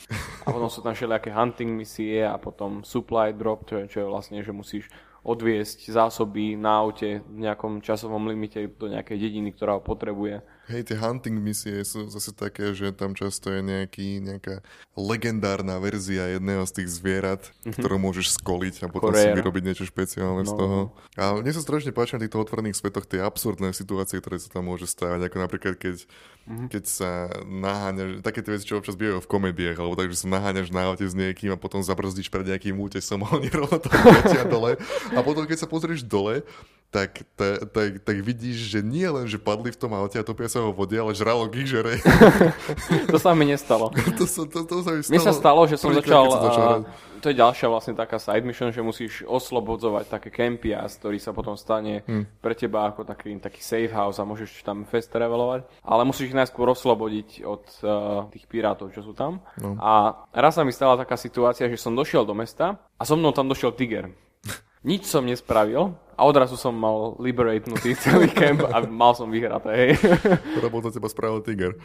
A 0.47 0.55
potom 0.55 0.71
sú 0.71 0.81
tam 0.81 0.95
všelijaké 0.95 1.35
hunting 1.35 1.75
misie 1.75 2.23
a 2.23 2.39
potom 2.39 2.87
supply 2.87 3.35
drop, 3.35 3.67
čo 3.67 3.83
je, 3.83 3.85
čo 3.91 3.99
je 4.07 4.07
vlastne, 4.07 4.39
že 4.41 4.55
musíš 4.55 4.87
odviesť 5.27 5.91
zásoby 5.91 6.55
na 6.55 6.87
aute 6.87 7.19
v 7.27 7.39
nejakom 7.43 7.83
časovom 7.83 8.31
limite 8.31 8.71
do 8.79 8.87
nejakej 8.87 9.19
dediny, 9.19 9.51
ktorá 9.51 9.77
ho 9.77 9.83
potrebuje. 9.83 10.47
Hej, 10.67 10.91
tie 10.91 10.97
hunting 10.99 11.39
misie 11.39 11.87
sú 11.87 12.11
zase 12.11 12.35
také, 12.35 12.75
že 12.75 12.91
tam 12.91 13.15
často 13.15 13.55
je 13.55 13.63
nejaký, 13.63 14.19
nejaká 14.19 14.67
legendárna 14.99 15.79
verzia 15.79 16.27
jedného 16.35 16.67
z 16.67 16.83
tých 16.83 16.89
zvierat, 16.91 17.43
mm-hmm. 17.63 17.79
ktorú 17.79 17.97
môžeš 18.03 18.35
skoliť 18.43 18.83
a 18.83 18.87
potom 18.91 19.15
Korea. 19.15 19.31
si 19.31 19.39
vyrobiť 19.39 19.63
niečo 19.63 19.85
špeciálne 19.87 20.43
no. 20.43 20.51
z 20.51 20.53
toho. 20.59 20.79
A 21.15 21.39
mne 21.39 21.53
sa 21.55 21.63
strašne 21.63 21.95
páči 21.95 22.19
na 22.19 22.27
týchto 22.27 22.43
otvorených 22.43 22.83
svetoch 22.83 23.07
tie 23.07 23.23
absurdné 23.23 23.71
situácie, 23.71 24.19
ktoré 24.19 24.43
sa 24.43 24.51
tam 24.51 24.67
môže 24.67 24.91
stávať, 24.91 25.31
ako 25.31 25.37
napríklad 25.39 25.75
keď 25.79 26.03
Mm-hmm. 26.47 26.71
Keď 26.71 26.85
sa 26.87 27.27
naháňaš, 27.43 28.23
také 28.23 28.39
tie 28.39 28.55
veci, 28.55 28.71
čo 28.71 28.79
občas 28.79 28.95
bývajú 28.95 29.19
v 29.19 29.31
komédiách, 29.35 29.83
alebo 29.83 29.99
tak, 29.99 30.15
že 30.15 30.23
sa 30.23 30.31
naháňaš 30.31 30.71
na 30.71 30.87
aute 30.87 31.03
s 31.03 31.11
niekým 31.11 31.51
a 31.51 31.59
potom 31.59 31.83
zabrzdíš 31.83 32.31
pred 32.31 32.47
nejakým 32.47 32.79
útesom 32.79 33.27
a 33.27 33.35
oni 33.35 33.51
rovno 33.59 33.83
to 33.83 33.91
dole. 34.47 34.79
A 35.11 35.19
potom, 35.27 35.43
keď 35.43 35.67
sa 35.67 35.69
pozrieš 35.69 36.07
dole, 36.07 36.47
tak, 36.97 37.29
ta, 37.37 37.61
tak, 37.69 38.01
tak 38.01 38.17
vidíš, 38.25 38.73
že 38.73 38.81
nie 38.81 39.05
len, 39.05 39.29
že 39.29 39.37
padli 39.37 39.69
v 39.69 39.77
tom 39.77 39.93
aute 39.93 40.17
a 40.17 40.25
topia 40.25 40.49
sa 40.49 40.65
vo 40.65 40.73
vode, 40.73 40.97
ale 40.97 41.13
žralo 41.13 41.45
ich 41.53 41.69
žere. 41.69 42.01
to 43.13 43.21
sa 43.21 43.37
mi 43.37 43.45
nestalo. 43.45 43.93
to, 44.19 44.25
sa, 44.25 44.49
to, 44.49 44.65
to 44.65 44.81
sa 44.81 44.97
mi 44.97 45.05
stalo. 45.05 45.13
Mne 45.13 45.21
sa 45.21 45.35
stalo, 45.37 45.61
že 45.69 45.77
som 45.77 45.93
prvýkrát, 45.93 46.25
začal, 46.25 46.25
som 46.33 46.41
začal 46.49 46.65
a, 46.65 46.75
to 47.21 47.27
je 47.29 47.37
ďalšia 47.37 47.69
vlastne 47.69 47.93
taká 47.93 48.17
side 48.17 48.49
mission, 48.49 48.73
že 48.73 48.81
musíš 48.81 49.29
oslobodzovať 49.29 50.09
také 50.09 50.33
campy 50.33 50.73
a 50.73 50.89
ktorý 50.89 51.21
sa 51.21 51.37
potom 51.37 51.53
stane 51.61 52.07
Hm. 52.07 52.41
pre 52.41 52.55
teba 52.55 52.89
ako 52.89 53.03
taký, 53.03 53.35
taký 53.43 53.61
safe 53.61 53.91
house 53.91 54.23
a 54.23 54.25
môžeš 54.25 54.63
tam 54.63 54.87
fest 54.87 55.11
travelovať. 55.11 55.67
Ale 55.83 56.07
musíš 56.07 56.31
ich 56.33 56.39
najskôr 56.39 56.71
oslobodiť 56.73 57.43
od 57.43 57.65
uh, 57.83 57.91
tých 58.31 58.47
pirátov, 58.47 58.95
čo 58.95 59.03
sú 59.03 59.13
tam. 59.13 59.43
No. 59.59 59.75
A 59.83 60.23
raz 60.33 60.55
sa 60.55 60.63
mi 60.63 60.71
stala 60.71 60.97
taká 60.97 61.19
situácia, 61.19 61.69
že 61.69 61.77
som 61.77 61.99
došiel 61.99 62.23
do 62.25 62.33
mesta 62.33 62.79
a 62.97 63.03
so 63.05 63.19
mnou 63.19 63.35
tam 63.35 63.51
došiel 63.51 63.75
tiger. 63.75 64.09
Nič 64.87 65.11
som 65.11 65.27
nespravil 65.27 65.99
a 66.15 66.21
odrazu 66.23 66.55
som 66.55 66.71
mal 66.71 67.19
liberatenutý 67.19 67.99
celý 68.07 68.31
camp 68.31 68.63
a 68.71 68.87
mal 68.87 69.19
som 69.19 69.27
vyhraté, 69.27 69.71
hej. 69.75 69.93
Robil 70.63 70.81
to 70.87 70.95
teba 70.95 71.11
spravil 71.11 71.43
Tiger. 71.43 71.75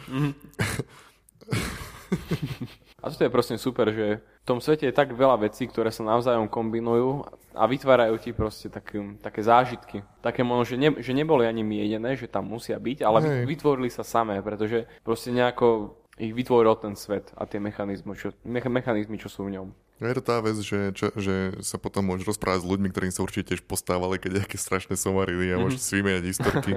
A 3.01 3.09
to 3.09 3.25
je 3.25 3.33
proste 3.33 3.57
super, 3.57 3.89
že 3.89 4.21
v 4.21 4.45
tom 4.45 4.61
svete 4.61 4.85
je 4.85 4.93
tak 4.93 5.17
veľa 5.17 5.41
vecí, 5.41 5.65
ktoré 5.65 5.89
sa 5.89 6.05
navzájom 6.05 6.45
kombinujú 6.45 7.25
a 7.57 7.65
vytvárajú 7.65 8.13
ti 8.21 8.29
proste 8.29 8.69
také, 8.69 9.01
také 9.17 9.41
zážitky. 9.41 10.05
Také 10.21 10.45
možno, 10.45 10.69
že, 10.69 10.77
ne, 10.77 10.89
že 11.01 11.17
neboli 11.17 11.49
ani 11.49 11.65
mienené, 11.65 12.13
že 12.13 12.29
tam 12.29 12.45
musia 12.53 12.77
byť, 12.77 13.01
ale 13.01 13.17
Hej. 13.17 13.25
vy, 13.25 13.57
vytvorili 13.57 13.89
sa 13.89 14.05
samé, 14.05 14.37
pretože 14.45 14.85
proste 15.01 15.33
nejako 15.33 15.97
ich 16.21 16.29
vytvoril 16.29 16.77
ten 16.77 16.93
svet 16.93 17.33
a 17.33 17.49
tie 17.49 17.57
mechanizmy, 17.57 18.13
čo, 18.13 18.37
mecha, 18.45 18.69
mechanizmy, 18.69 19.17
čo 19.17 19.33
sú 19.33 19.49
v 19.49 19.57
ňom. 19.57 19.73
Je 20.01 20.15
to 20.17 20.23
tá 20.25 20.41
vec, 20.41 20.57
že, 20.57 20.89
čo, 20.97 21.13
že 21.13 21.61
sa 21.61 21.77
potom 21.77 22.01
môžeš 22.09 22.33
rozprávať 22.33 22.65
s 22.65 22.69
ľuďmi, 22.73 22.89
ktorým 22.89 23.13
sa 23.13 23.21
určite 23.21 23.53
tiež 23.53 23.61
postávali, 23.61 24.17
keď 24.17 24.41
nejaké 24.41 24.57
strašné 24.57 24.97
somariny 24.97 25.53
a 25.53 25.61
môžete 25.61 25.85
si 25.85 25.93
vymieňať 26.01 26.25
historky. 26.25 26.73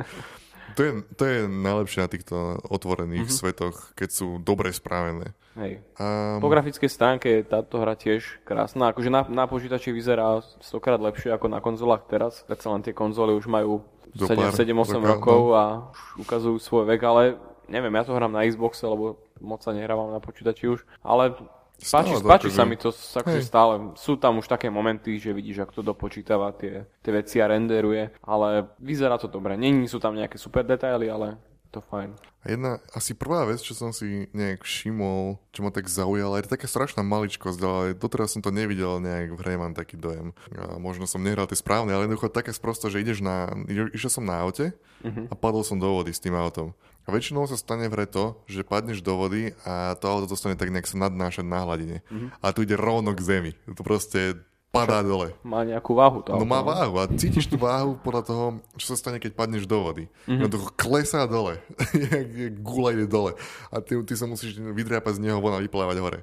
To 0.75 0.81
je, 0.83 0.93
to 1.15 1.25
je 1.25 1.39
najlepšie 1.47 2.01
na 2.03 2.11
týchto 2.11 2.37
otvorených 2.67 3.31
svetoch, 3.31 3.95
keď 3.95 4.09
sú 4.11 4.29
dobre 4.43 4.75
spravené. 4.75 5.31
Hej. 5.55 5.79
A 6.03 6.37
Po 6.43 6.51
grafickej 6.51 6.91
stránke 6.91 7.27
je 7.31 7.41
táto 7.47 7.79
hra 7.79 7.95
tiež 7.95 8.43
krásna. 8.43 8.91
Akože 8.91 9.07
na, 9.07 9.23
na 9.31 9.47
počítači 9.47 9.95
vyzerá 9.95 10.43
stokrát 10.59 10.99
lepšie 10.99 11.31
ako 11.31 11.47
na 11.47 11.63
konzolách 11.63 12.11
teraz. 12.11 12.43
Predsa 12.51 12.75
len 12.75 12.83
tie 12.83 12.91
konzoly 12.91 13.39
už 13.39 13.47
majú 13.47 13.87
Zo 14.19 14.27
7-8 14.27 14.35
pár 14.35 14.59
rokov, 14.59 15.07
rokov 15.07 15.43
a 15.55 15.65
už 15.95 16.01
ukazujú 16.27 16.57
svoj 16.59 16.85
vek, 16.91 17.01
ale 17.07 17.23
neviem, 17.71 17.95
ja 17.95 18.03
to 18.03 18.17
hrám 18.19 18.35
na 18.35 18.43
Xboxe, 18.43 18.83
lebo 18.83 19.23
moc 19.39 19.63
sa 19.63 19.71
nehrávam 19.71 20.11
na 20.11 20.19
počítači 20.19 20.67
už. 20.75 20.83
Ale 21.07 21.39
páči, 21.81 22.13
páči 22.23 22.49
sa 22.53 22.65
mi 22.65 22.77
to 22.79 22.93
akože 22.93 23.43
stále. 23.45 23.95
Sú 23.99 24.17
tam 24.17 24.39
už 24.39 24.47
také 24.47 24.71
momenty, 24.71 25.19
že 25.19 25.35
vidíš, 25.35 25.65
ako 25.65 25.73
to 25.81 25.83
dopočítava 25.83 26.55
tie, 26.55 26.87
tie 27.03 27.13
veci 27.13 27.41
a 27.43 27.51
renderuje, 27.51 28.15
ale 28.25 28.75
vyzerá 28.79 29.19
to 29.19 29.27
dobre. 29.27 29.59
Není 29.59 29.91
sú 29.91 29.99
tam 29.99 30.15
nejaké 30.15 30.39
super 30.39 30.63
detaily, 30.65 31.11
ale 31.11 31.41
to 31.75 31.83
fajn. 31.83 32.15
A 32.45 32.53
jedna, 32.53 32.79
asi 32.93 33.17
prvá 33.17 33.49
vec, 33.49 33.59
čo 33.65 33.73
som 33.75 33.91
si 33.91 34.29
nejak 34.37 34.63
všimol, 34.63 35.41
čo 35.51 35.65
ma 35.65 35.73
tak 35.73 35.89
zaujala, 35.89 36.39
je 36.39 36.45
to 36.47 36.55
taká 36.55 36.69
strašná 36.69 37.01
maličkosť, 37.01 37.61
ale 37.65 37.85
doteraz 37.97 38.37
som 38.37 38.45
to 38.45 38.53
nevidel 38.53 39.01
nejak 39.01 39.33
v 39.33 39.41
hre, 39.41 39.55
mám 39.57 39.73
taký 39.73 39.97
dojem. 39.97 40.37
A 40.55 40.77
možno 40.77 41.09
som 41.09 41.25
nehral 41.25 41.49
tie 41.49 41.57
správne, 41.57 41.97
ale 41.97 42.05
jednoducho 42.05 42.29
také 42.29 42.53
sprosto, 42.53 42.93
že 42.93 43.01
ideš 43.01 43.25
na, 43.25 43.49
išiel 43.97 44.13
som 44.13 44.29
na 44.29 44.39
aute 44.45 44.77
a 45.03 45.35
padol 45.35 45.65
som 45.65 45.81
do 45.81 45.89
vody 45.89 46.13
s 46.13 46.21
tým 46.21 46.37
autom. 46.37 46.77
A 47.05 47.13
väčšinou 47.13 47.45
sa 47.45 47.61
stane 47.61 47.89
v 47.89 47.97
to, 48.09 48.41
že 48.49 48.65
padneš 48.65 49.05
do 49.05 49.17
vody 49.17 49.53
a 49.69 49.93
to 49.97 50.09
auto 50.09 50.29
dostane 50.29 50.57
tak 50.57 50.73
nejak 50.73 50.89
sa 50.89 50.97
nadnášať 50.97 51.45
na 51.45 51.61
hladine. 51.65 51.99
A 52.41 52.53
tu 52.53 52.65
ide 52.65 52.81
rovno 52.81 53.13
k 53.13 53.25
zemi. 53.25 53.53
To 53.69 53.85
proste 53.85 54.41
padá 54.75 54.99
dole. 55.07 55.31
Má 55.47 55.63
nejakú 55.63 55.95
váhu 55.95 56.19
to 56.27 56.35
No 56.35 56.43
má 56.43 56.59
váhu 56.59 56.99
a 56.99 57.07
cítiš 57.07 57.47
tú 57.47 57.55
váhu 57.55 57.95
podľa 58.03 58.23
toho, 58.27 58.45
čo 58.75 58.91
sa 58.91 58.99
stane, 58.99 59.23
keď 59.23 59.39
padneš 59.39 59.71
do 59.71 59.79
vody. 59.79 60.11
Mm-hmm. 60.27 60.41
No 60.43 60.47
to 60.51 60.59
klesá 60.75 61.23
dole, 61.31 61.63
gula 62.67 62.91
ide 62.91 63.07
dole. 63.07 63.39
A 63.71 63.79
ty, 63.79 63.95
ty 64.03 64.15
sa 64.19 64.27
musíš 64.27 64.59
vydrápať 64.59 65.23
z 65.23 65.31
neho 65.31 65.39
von 65.39 65.55
a 65.55 65.63
vyplávať 65.63 65.97
hore. 66.03 66.21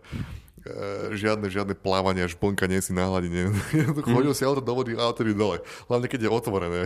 E, 0.62 1.18
žiadne, 1.18 1.50
žiadne 1.50 1.74
plávanie 1.74 2.22
až 2.22 2.38
plnka 2.38 2.70
nie 2.70 2.78
si 2.86 2.94
na 2.94 3.10
hladine. 3.10 3.50
Jednoducho 3.74 4.14
hodil 4.14 4.34
si 4.38 4.46
auto 4.46 4.62
do 4.62 4.74
vody 4.78 4.94
a 4.94 5.10
auto 5.10 5.26
dole. 5.26 5.58
Hlavne 5.90 6.06
keď 6.06 6.28
je 6.28 6.30
otvorené. 6.30 6.82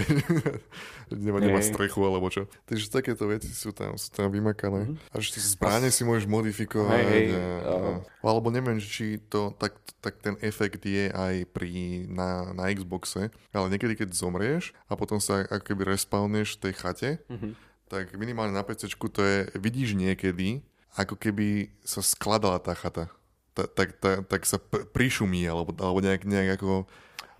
nemá, 1.12 1.44
nemá 1.44 1.60
strechu 1.60 2.00
alebo 2.08 2.32
čo. 2.32 2.48
Takže 2.72 2.88
takéto 2.88 3.28
veci 3.28 3.52
sú 3.52 3.76
tam, 3.76 4.00
sú 4.00 4.08
tam 4.16 4.32
vymakané. 4.32 4.96
A 5.12 5.20
že 5.20 5.44
zbranie 5.44 5.92
si 5.92 6.08
môžeš 6.08 6.24
modifikovať. 6.24 7.04
Hej, 7.04 7.08
hej, 7.12 7.26
a, 7.36 7.74
a, 7.76 7.90
alebo 8.24 8.48
neviem, 8.48 8.80
či 8.80 9.20
to 9.28 9.52
tak, 9.60 9.76
tak 10.00 10.24
ten 10.24 10.40
efekt 10.40 10.88
je 10.88 11.12
aj 11.12 11.44
pri, 11.52 12.08
na, 12.08 12.56
na 12.56 12.72
Xboxe, 12.72 13.28
ale 13.52 13.68
niekedy, 13.68 14.00
keď 14.00 14.16
zomrieš 14.16 14.72
a 14.88 14.96
potom 14.96 15.20
sa 15.20 15.44
ako 15.52 15.64
keby 15.68 15.94
respawneš 15.94 16.56
v 16.56 16.62
tej 16.70 16.74
chate, 16.80 17.10
mm-hmm. 17.28 17.52
tak 17.92 18.16
minimálne 18.16 18.56
na 18.56 18.64
PC 18.64 18.88
to 18.96 19.22
je, 19.22 19.52
vidíš 19.60 20.00
niekedy, 20.00 20.64
ako 20.96 21.20
keby 21.20 21.76
sa 21.84 22.00
skladala 22.00 22.58
tá 22.64 22.72
chata. 22.72 23.12
Ta, 23.56 23.64
tak, 23.72 23.96
tak, 24.04 24.28
tak 24.28 24.42
sa 24.44 24.60
pr- 24.60 24.84
prišumí, 24.84 25.48
alebo, 25.48 25.72
alebo 25.80 26.04
nejak, 26.04 26.28
nejak 26.28 26.60
ako 26.60 26.84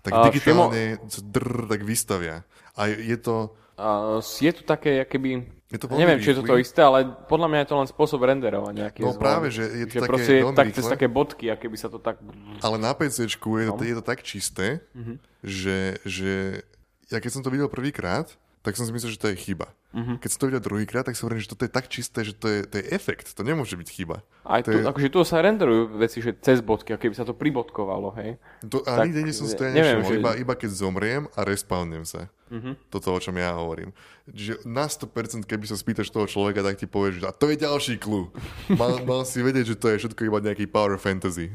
tak 0.00 0.12
A 0.14 0.30
digitálne 0.30 1.02
sa 1.10 1.20
drr, 1.20 1.66
tak 1.66 1.82
vystavia. 1.82 2.46
A 2.78 2.86
je 2.88 3.18
to... 3.18 3.52
A 3.76 4.16
je 4.22 4.52
to 4.54 4.62
také, 4.64 5.02
keby... 5.04 5.44
Je 5.66 5.82
to 5.82 5.90
neviem, 5.92 6.22
či 6.22 6.30
je 6.30 6.38
to 6.38 6.46
to 6.46 6.62
isté, 6.62 6.78
ale 6.78 7.10
podľa 7.26 7.50
mňa 7.50 7.58
je 7.66 7.68
to 7.68 7.76
len 7.76 7.88
spôsob 7.90 8.22
renderovania. 8.22 8.86
No 9.02 9.10
je 9.12 9.18
práve, 9.18 9.50
že 9.50 9.66
je 9.66 9.86
to 9.90 9.98
že 9.98 10.00
také 10.06 10.22
je 10.22 10.42
tak, 10.54 10.66
cez 10.70 10.84
také 10.86 11.06
bodky, 11.10 11.50
a 11.50 11.58
keby 11.58 11.74
sa 11.74 11.90
to 11.90 11.98
tak... 11.98 12.22
Ale 12.62 12.78
na 12.78 12.94
PC 12.94 13.26
je, 13.26 13.66
No. 13.66 13.74
to, 13.74 13.82
je 13.82 13.94
to 13.98 14.04
tak 14.06 14.22
čisté, 14.22 14.80
Mhm. 14.94 15.18
že, 15.42 15.98
že 16.06 16.62
ja 17.10 17.18
keď 17.18 17.30
som 17.34 17.42
to 17.42 17.50
videl 17.50 17.66
prvýkrát, 17.66 18.30
tak 18.66 18.74
som 18.74 18.82
si 18.82 18.90
myslel, 18.90 19.14
že 19.14 19.20
to 19.20 19.30
je 19.30 19.38
chyba. 19.38 19.70
Mhm. 19.94 20.18
Keď 20.18 20.28
som 20.28 20.38
to 20.38 20.48
videl 20.50 20.60
druhýkrát, 20.60 21.06
tak 21.06 21.14
si 21.14 21.22
hovorím, 21.22 21.40
že 21.40 21.48
toto 21.48 21.62
je 21.62 21.70
tak 21.70 21.86
čisté, 21.86 22.20
že 22.20 22.34
to 22.34 22.44
je, 22.44 22.58
to 22.62 22.74
je 22.76 22.90
efekt. 22.90 23.32
To 23.32 23.40
nemôže 23.40 23.72
byť 23.72 23.88
chyba. 23.88 24.26
Aj 24.42 24.60
To 24.60 24.68
tu, 24.68 24.76
je- 24.76 24.84
akože 24.84 25.08
tu 25.08 25.18
sa 25.22 25.38
renderujú 25.38 25.96
veci, 25.96 26.18
že 26.18 26.34
cez 26.34 26.58
bodky, 26.58 26.90
a 26.90 26.98
keby 26.98 27.14
sa 27.14 27.22
to 27.22 27.32
pribodkovalo, 27.32 28.10
hej. 28.12 28.36
To, 28.66 28.82
a 28.82 29.00
Tak, 29.00 29.06
nikde 29.08 29.22
nie 29.22 29.32
som 29.32 29.46
si 29.46 29.54
to 29.54 29.62
ja 29.62 29.72
neviem, 29.72 30.02
že- 30.02 30.18
iba, 30.18 30.34
iba 30.34 30.52
keď 30.52 30.70
zomriem 30.74 31.30
a 31.32 31.40
respawnem 31.40 32.02
sa. 32.02 32.28
Mhm. 32.46 32.78
Toto, 32.88 33.10
o 33.10 33.18
čom 33.18 33.34
ja 33.34 33.50
hovorím. 33.52 33.90
Že 34.26 34.62
na 34.62 34.86
100% 34.86 35.42
keby 35.42 35.64
sa 35.64 35.74
spýtaš 35.74 36.10
toho 36.10 36.26
človeka, 36.26 36.60
tak 36.60 36.76
ti 36.76 36.86
povieš, 36.86 37.18
že 37.18 37.26
a 37.26 37.32
to 37.32 37.48
je 37.48 37.56
ďalší 37.56 37.96
clue. 37.96 38.30
Mal, 38.68 39.00
mal 39.08 39.22
si 39.22 39.40
vedieť, 39.40 39.66
že 39.68 39.76
to 39.76 39.88
je 39.88 39.98
všetko 39.98 40.22
iba 40.24 40.38
nejaký 40.40 40.66
power 40.66 40.94
fantasy. 40.96 41.50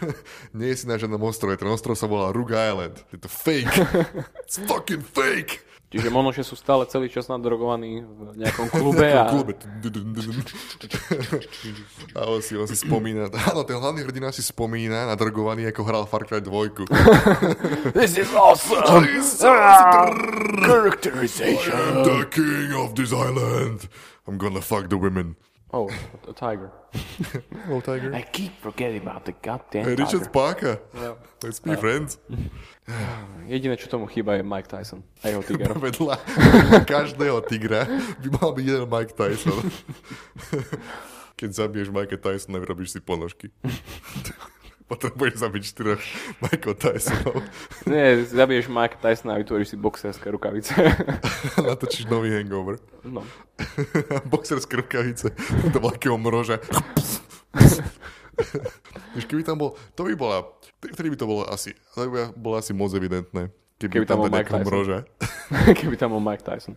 Nie 0.52 0.72
si 0.72 0.84
na 0.84 0.94
žiadnom 0.94 1.18
ostrove, 1.20 1.56
ten 1.56 1.66
ostrov 1.66 1.94
sa 1.94 2.06
volá 2.06 2.30
Rook 2.30 2.50
Island. 2.50 3.02
Je 3.08 3.18
to 3.18 3.26
fake. 3.26 3.72
It's 4.44 4.58
fucking 4.60 5.02
fake. 5.02 5.65
Čiže 5.86 6.10
možno, 6.10 6.34
že 6.34 6.42
sú 6.42 6.58
stále 6.58 6.82
celý 6.90 7.06
čas 7.06 7.30
nadrogovaní 7.30 8.02
v 8.02 8.34
nejakom 8.42 8.66
klube 8.74 9.06
a... 9.06 9.30
klube. 9.30 9.54
A 12.16 12.26
on 12.26 12.42
si, 12.42 12.58
on 12.58 12.66
si 12.66 12.74
spomína, 12.74 13.30
áno, 13.54 13.62
ten 13.62 13.78
hlavný 13.78 14.02
hrdina 14.02 14.34
si 14.34 14.42
spomína, 14.42 15.06
nadrogovaný, 15.06 15.70
ako 15.70 15.80
hral 15.86 16.04
Far 16.10 16.26
Cry 16.26 16.42
2. 16.42 17.94
This 17.94 18.18
is 18.18 18.34
awesome! 18.34 18.82
Characterization! 20.66 21.76
I'm 21.76 22.02
the 22.02 22.26
king 22.34 22.74
of 22.74 22.98
this 22.98 23.14
island. 23.14 23.86
I'm 24.26 24.42
gonna 24.42 24.64
fuck 24.64 24.90
the 24.90 24.98
women. 24.98 25.38
Oh, 25.72 25.90
a 26.28 26.32
tiger. 26.32 26.70
Hello, 27.66 27.80
Tiger. 27.80 28.14
I 28.14 28.22
keep 28.22 28.54
forgetting 28.62 29.02
about 29.02 29.24
the 29.26 29.32
goddamn 29.32 29.84
Hey, 29.84 29.94
Richard 29.98 30.30
tiger. 30.30 30.30
Parker. 30.30 30.74
Let's 31.42 31.58
be 31.58 31.74
friends. 31.74 32.18
Jediné, 33.50 33.74
čo 33.74 33.90
tomu 33.90 34.06
chýba, 34.06 34.38
je 34.38 34.46
Mike 34.46 34.70
Tyson 34.70 35.02
a 35.26 35.34
jeho 35.34 35.42
tiger. 35.42 35.74
Vedľa 35.90 36.16
každého 36.86 37.42
tigra 37.50 37.82
by 38.22 38.28
mal 38.38 38.50
byť 38.54 38.64
jeden 38.64 38.86
Mike 38.86 39.14
Tyson. 39.18 39.58
Keď 41.36 41.50
zabiješ 41.52 41.90
Mike 41.90 42.16
Tysona, 42.16 42.62
vyrobíš 42.62 42.96
si 42.96 43.00
ponožky. 43.02 43.50
Potrebuješ 44.86 45.42
zabiť 45.42 45.62
štyroch 45.66 46.02
Michael 46.38 46.74
Tysonov. 46.78 47.42
Nie, 47.90 48.22
zabiješ 48.22 48.70
Mike 48.70 49.02
Tysona 49.02 49.34
a 49.34 49.40
vytvoríš 49.42 49.74
si 49.74 49.76
boxerské 49.76 50.30
rukavice. 50.30 50.78
Natočíš 51.66 52.06
nový 52.06 52.30
hangover. 52.30 52.78
No. 53.02 53.26
Boxerské 54.32 54.78
rukavice 54.78 55.34
do 55.74 55.78
veľkého 55.82 56.14
mroža. 56.14 56.62
Keby 59.26 59.42
tam 59.42 59.58
bol, 59.58 59.74
to 59.98 60.06
by 60.06 60.14
bola, 60.14 60.46
vtedy 60.78 61.10
by 61.10 61.18
to 61.18 61.26
bolo 61.26 61.42
asi, 61.50 61.74
to 61.98 62.06
by 62.06 62.30
bolo 62.38 62.54
asi 62.54 62.70
moc 62.70 62.94
evidentné. 62.94 63.50
Keby, 63.76 63.92
Keby 63.94 64.06
tam 64.06 64.18
bol 64.18 64.30
Mike 64.30 64.48
Tyson. 64.48 64.64
mroža. 64.64 64.98
Keby 65.72 65.96
tam 65.96 66.08
bol 66.12 66.22
Mike 66.22 66.44
Tyson. 66.44 66.74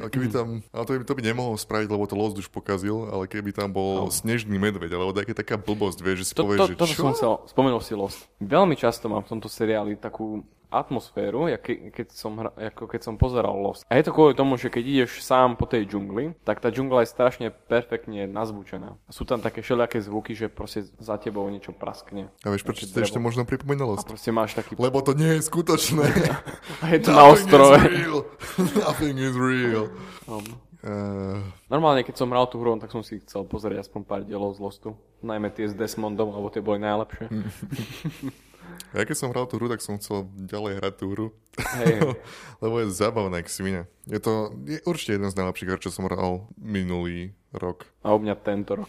A 0.00 0.08
keby 0.08 0.32
tam, 0.32 0.64
ale 0.72 0.84
to 0.88 0.90
by, 0.96 1.04
to 1.04 1.12
by 1.12 1.22
nemohol 1.22 1.60
spraviť, 1.60 1.92
lebo 1.92 2.08
to 2.08 2.16
Lost 2.16 2.32
už 2.34 2.48
pokazil, 2.48 3.04
ale 3.12 3.28
keby 3.28 3.52
tam 3.52 3.68
bol 3.68 4.08
snežný 4.08 4.56
medveď, 4.56 4.96
alebo 4.96 5.12
taká 5.12 5.36
taká 5.36 5.56
blbosť, 5.60 6.00
vieš, 6.00 6.16
že 6.16 6.26
si 6.26 6.34
To, 6.34 6.48
povieš, 6.48 6.56
to, 6.56 6.64
že 6.64 6.74
toto 6.74 6.88
čo? 6.88 7.02
som 7.04 7.12
chcel, 7.12 7.32
spomenul 7.44 7.84
si 7.84 7.92
Lost. 7.92 8.24
Veľmi 8.40 8.80
často 8.80 9.12
mám 9.12 9.20
v 9.20 9.36
tomto 9.36 9.52
seriáli 9.52 10.00
takú 10.00 10.40
atmosféru, 10.70 11.50
ke, 11.58 11.90
keď, 11.90 12.06
som 12.14 12.38
hra, 12.38 12.50
ako 12.72 12.86
keď 12.86 13.00
som 13.02 13.14
pozeral 13.18 13.58
Lost. 13.58 13.82
A 13.90 13.98
je 13.98 14.06
to 14.06 14.14
kvôli 14.14 14.38
tomu, 14.38 14.54
že 14.54 14.70
keď 14.70 14.84
ideš 14.86 15.20
sám 15.20 15.58
po 15.58 15.66
tej 15.66 15.84
džungli, 15.90 16.38
tak 16.46 16.62
tá 16.62 16.70
džungla 16.70 17.02
je 17.04 17.10
strašne 17.10 17.46
perfektne 17.50 18.30
nazvučená. 18.30 18.94
A 18.94 19.10
sú 19.10 19.26
tam 19.26 19.42
také 19.42 19.60
všelijaké 19.60 19.98
zvuky, 20.00 20.32
že 20.38 20.46
proste 20.46 20.86
za 21.02 21.18
tebou 21.18 21.44
niečo 21.50 21.74
praskne. 21.74 22.30
A 22.46 22.54
vieš, 22.54 22.62
prečo 22.62 22.86
to 22.86 23.02
ešte 23.02 23.18
možno 23.18 23.42
pripomína 23.42 23.82
A 23.84 23.88
Lost? 23.98 24.06
proste 24.06 24.30
máš 24.30 24.54
taký... 24.54 24.78
Lebo 24.78 25.02
to 25.02 25.12
nie 25.12 25.38
je 25.38 25.46
skutočné. 25.46 26.06
A 26.82 26.84
je 26.94 26.98
to 27.02 27.10
na 27.12 27.28
is 27.28 27.42
ostrove. 27.42 27.82
real. 27.82 28.22
Nothing 28.86 29.18
is 29.18 29.34
real. 29.34 29.90
Um, 30.30 30.46
Uh, 30.80 31.44
normálne, 31.68 32.00
keď 32.00 32.24
som 32.24 32.32
hral 32.32 32.48
tú 32.48 32.56
hru, 32.56 32.72
tak 32.80 32.88
som 32.88 33.04
si 33.04 33.20
chcel 33.20 33.44
pozrieť 33.44 33.84
aspoň 33.84 34.00
pár 34.00 34.24
dielov 34.24 34.56
z 34.56 34.64
Lostu. 34.64 34.90
Najmä 35.20 35.52
tie 35.52 35.68
s 35.68 35.76
Desmondom, 35.76 36.32
lebo 36.32 36.48
tie 36.48 36.64
boli 36.64 36.80
najlepšie. 36.80 37.28
ja 38.94 39.02
keď 39.06 39.16
som 39.16 39.30
hral 39.30 39.46
tú 39.46 39.56
hru, 39.58 39.70
tak 39.70 39.82
som 39.82 39.98
chcel 39.98 40.26
ďalej 40.34 40.82
hrať 40.82 40.94
tú 40.98 41.06
hru. 41.14 41.26
Hej. 41.56 42.18
Lebo 42.62 42.74
je 42.82 42.94
zábavná 42.94 43.40
k 43.42 43.48
svine. 43.50 43.82
Je 44.06 44.18
to 44.18 44.54
je 44.66 44.82
určite 44.86 45.18
jeden 45.18 45.30
z 45.30 45.38
najlepších 45.38 45.70
her, 45.70 45.80
čo 45.80 45.94
som 45.94 46.06
hral 46.10 46.50
minulý 46.58 47.34
rok. 47.52 47.86
A 48.00 48.14
u 48.14 48.18
mňa 48.22 48.34
tento 48.40 48.78
rok. 48.78 48.88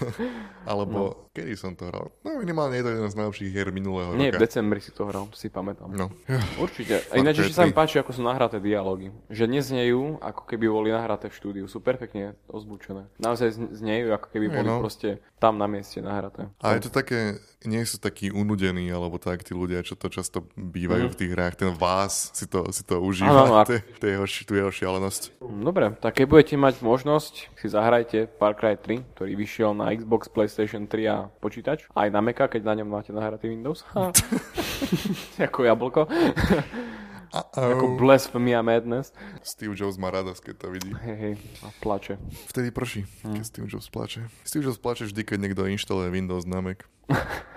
Alebo 0.70 0.98
no. 0.98 1.30
kedy 1.36 1.54
som 1.54 1.76
to 1.76 1.86
hral? 1.86 2.10
No 2.24 2.40
minimálne 2.40 2.80
je 2.80 2.84
to 2.88 2.90
jeden 2.96 3.10
z 3.12 3.16
najlepších 3.20 3.50
hier 3.52 3.68
minulého 3.70 4.16
Nie, 4.16 4.32
roka. 4.32 4.40
v 4.40 4.44
decembri 4.48 4.80
si 4.80 4.90
to 4.90 5.04
hral, 5.06 5.28
si 5.36 5.52
pamätám. 5.52 5.92
No. 5.92 6.08
Určite. 6.56 7.04
A 7.12 7.20
ináč, 7.20 7.44
že 7.44 7.52
sa 7.52 7.68
mi 7.68 7.76
páči, 7.76 8.00
ako 8.00 8.16
sú 8.16 8.24
nahraté 8.24 8.58
dialógy. 8.58 9.12
Že 9.28 9.44
neznejú, 9.60 10.00
ako 10.24 10.42
keby 10.48 10.66
boli 10.66 10.88
nahraté 10.90 11.28
v 11.28 11.36
štúdiu. 11.36 11.64
Sú 11.68 11.84
perfektne 11.84 12.34
ozvučené. 12.48 13.06
Naozaj 13.20 13.48
zn- 13.54 13.70
znejú, 13.76 14.16
ako 14.16 14.26
keby 14.32 14.46
boli 14.48 14.68
no. 14.72 14.80
proste 14.80 15.20
tam 15.36 15.60
na 15.60 15.68
mieste 15.68 16.00
nahraté. 16.00 16.48
A 16.64 16.80
je 16.80 16.88
to 16.88 16.90
také, 16.90 17.36
nie 17.68 17.84
sú 17.84 18.00
takí 18.00 18.32
unudení, 18.32 18.88
alebo 18.88 19.20
tak 19.20 19.44
tí 19.44 19.52
ľudia, 19.52 19.84
čo 19.84 19.92
to 20.00 20.08
často 20.08 20.48
bývajú 20.56 21.12
v 21.12 21.18
tých 21.20 21.30
hrách. 21.36 21.54
Ten 21.60 21.70
vás 21.76 22.32
si 22.32 22.48
to, 22.48 22.64
si 22.72 22.80
to 22.80 22.96
užíva, 23.04 23.68
to 23.68 23.76
je- 23.76 23.84
to 24.00 24.04
je 24.08 24.12
jeho, 24.16 24.26
tu 24.26 24.52
jeho 24.56 24.72
šialenosť. 24.72 25.22
Dobre, 25.44 25.92
tak 26.00 26.16
keď 26.16 26.24
budete 26.24 26.56
mať 26.56 26.80
možnosť, 26.80 27.34
si 27.60 27.68
zahrajte 27.74 28.30
Far 28.38 28.54
Cry 28.54 28.78
3, 28.78 29.18
ktorý 29.18 29.32
vyšiel 29.34 29.74
na 29.74 29.90
Xbox, 29.90 30.30
PlayStation 30.30 30.86
3 30.86 31.10
a 31.10 31.16
počítač. 31.42 31.90
Aj 31.90 32.06
na 32.06 32.22
Maca, 32.22 32.46
keď 32.46 32.62
na 32.62 32.74
ňom 32.78 32.86
máte 32.86 33.10
nahratý 33.10 33.50
Windows. 33.50 33.82
Ako 35.50 35.66
jablko. 35.66 36.06
Ako 37.34 37.98
Blasphemy 37.98 38.54
a 38.54 38.62
Madness. 38.62 39.10
Steve 39.42 39.74
Jobs 39.74 39.98
má 39.98 40.06
radosť, 40.08 40.38
keď 40.38 40.54
to 40.54 40.66
vidí. 40.70 40.94
Hej, 40.94 41.16
hej, 41.18 41.34
a 41.60 41.74
plače. 41.82 42.14
Vtedy 42.46 42.70
prší, 42.70 43.02
Hm. 43.26 43.34
keď 43.34 43.44
Steve 43.44 43.66
Jobs 43.66 43.90
plače. 43.90 44.20
Steve 44.46 44.62
Jobs 44.62 44.78
plače 44.78 45.10
vždy, 45.10 45.22
keď 45.26 45.38
niekto 45.42 45.66
inštaluje 45.66 46.14
Windows 46.14 46.46
na 46.46 46.62
Mac. 46.62 46.86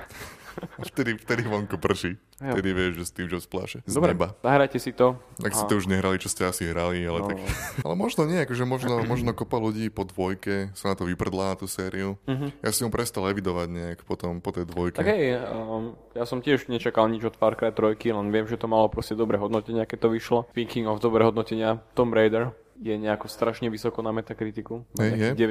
vtedy, 0.89 1.17
vtedy 1.17 1.41
vonku 1.43 1.77
prší. 1.77 2.17
Jo. 2.37 2.53
Vtedy 2.53 2.69
vieš, 2.69 2.91
že 2.95 3.05
Steve 3.05 3.29
Jobs 3.29 3.45
plače. 3.45 3.81
Z 3.83 3.97
Dobre, 3.97 4.13
neba. 4.13 4.37
zahrajte 4.39 4.77
si 4.77 4.93
to. 4.93 5.17
Ak 5.41 5.51
ste 5.51 5.65
to 5.65 5.75
už 5.75 5.89
nehrali, 5.89 6.17
čo 6.17 6.29
ste 6.29 6.45
asi 6.45 6.69
hrali, 6.69 7.01
ale 7.01 7.19
No. 7.19 7.27
tak... 7.27 7.37
Ale 7.85 7.95
možno 7.95 8.25
nie, 8.25 8.37
akože 8.39 8.63
možno, 8.63 9.01
možno 9.03 9.33
kopa 9.33 9.57
ľudí 9.57 9.89
po 9.89 10.05
dvojke 10.05 10.69
sa 10.73 10.91
na 10.91 10.95
to 10.95 11.05
vyprdlá 11.05 11.53
na 11.53 11.57
tú 11.57 11.65
sériu. 11.65 12.17
Ja 12.61 12.69
si 12.69 12.81
ho 12.81 12.89
prestal 12.89 13.25
evidovať 13.27 13.67
nejak 13.67 13.99
potom, 14.03 14.37
po 14.37 14.53
tej 14.53 14.65
dvojke. 14.65 14.97
Tak 14.97 15.07
hej, 15.07 15.41
um, 15.41 15.97
ja 16.13 16.23
som 16.23 16.39
tiež 16.39 16.67
nečakal 16.67 17.07
nič 17.07 17.23
od 17.23 17.33
Far 17.33 17.53
Cry 17.53 17.73
3, 17.73 17.97
len 18.13 18.29
viem, 18.29 18.45
že 18.45 18.55
to 18.55 18.65
malo 18.65 18.85
proste 18.87 19.13
dobré 19.13 19.35
hodnotenia, 19.35 19.83
keď 19.83 20.05
to 20.05 20.09
vyšlo. 20.09 20.39
Speaking 20.51 20.85
of 20.85 20.99
dobré 20.99 21.23
hodnotenia, 21.23 21.81
Tomb 21.93 22.11
Raider 22.11 22.51
je 22.77 22.93
nejako 22.93 23.25
strašne 23.25 23.67
vysoko 23.67 24.05
na 24.05 24.13
Metakritiku. 24.13 24.85
Hej, 24.95 25.33
nejakých 25.33 25.41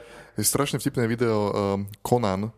90. 0.00 0.40
Je 0.40 0.44
strašne 0.46 0.80
vtipné 0.80 1.04
video 1.04 1.36
um, 1.46 1.84
Conan, 2.00 2.48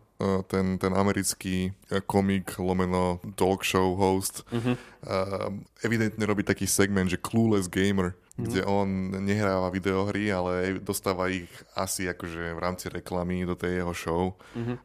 ten, 0.47 0.77
ten 0.77 0.93
americký 0.93 1.71
uh, 1.91 1.99
komik, 2.03 2.59
lomeno 2.59 3.19
talk 3.35 3.63
show 3.63 3.95
host, 3.95 4.43
um, 4.51 5.63
evidentne 5.83 6.23
robí 6.25 6.43
taký 6.43 6.67
segment, 6.67 7.09
že 7.09 7.21
Clueless 7.21 7.67
Gamer, 7.67 8.13
kde 8.33 8.65
on 8.65 9.13
nehráva 9.21 9.69
videohry, 9.69 10.33
ale 10.33 10.81
dostáva 10.81 11.29
ich 11.29 11.49
asi 11.77 12.09
akože 12.09 12.57
v 12.57 12.59
rámci 12.59 12.89
reklamy 12.89 13.45
do 13.45 13.53
tej 13.53 13.85
jeho 13.85 13.93
show 13.93 14.21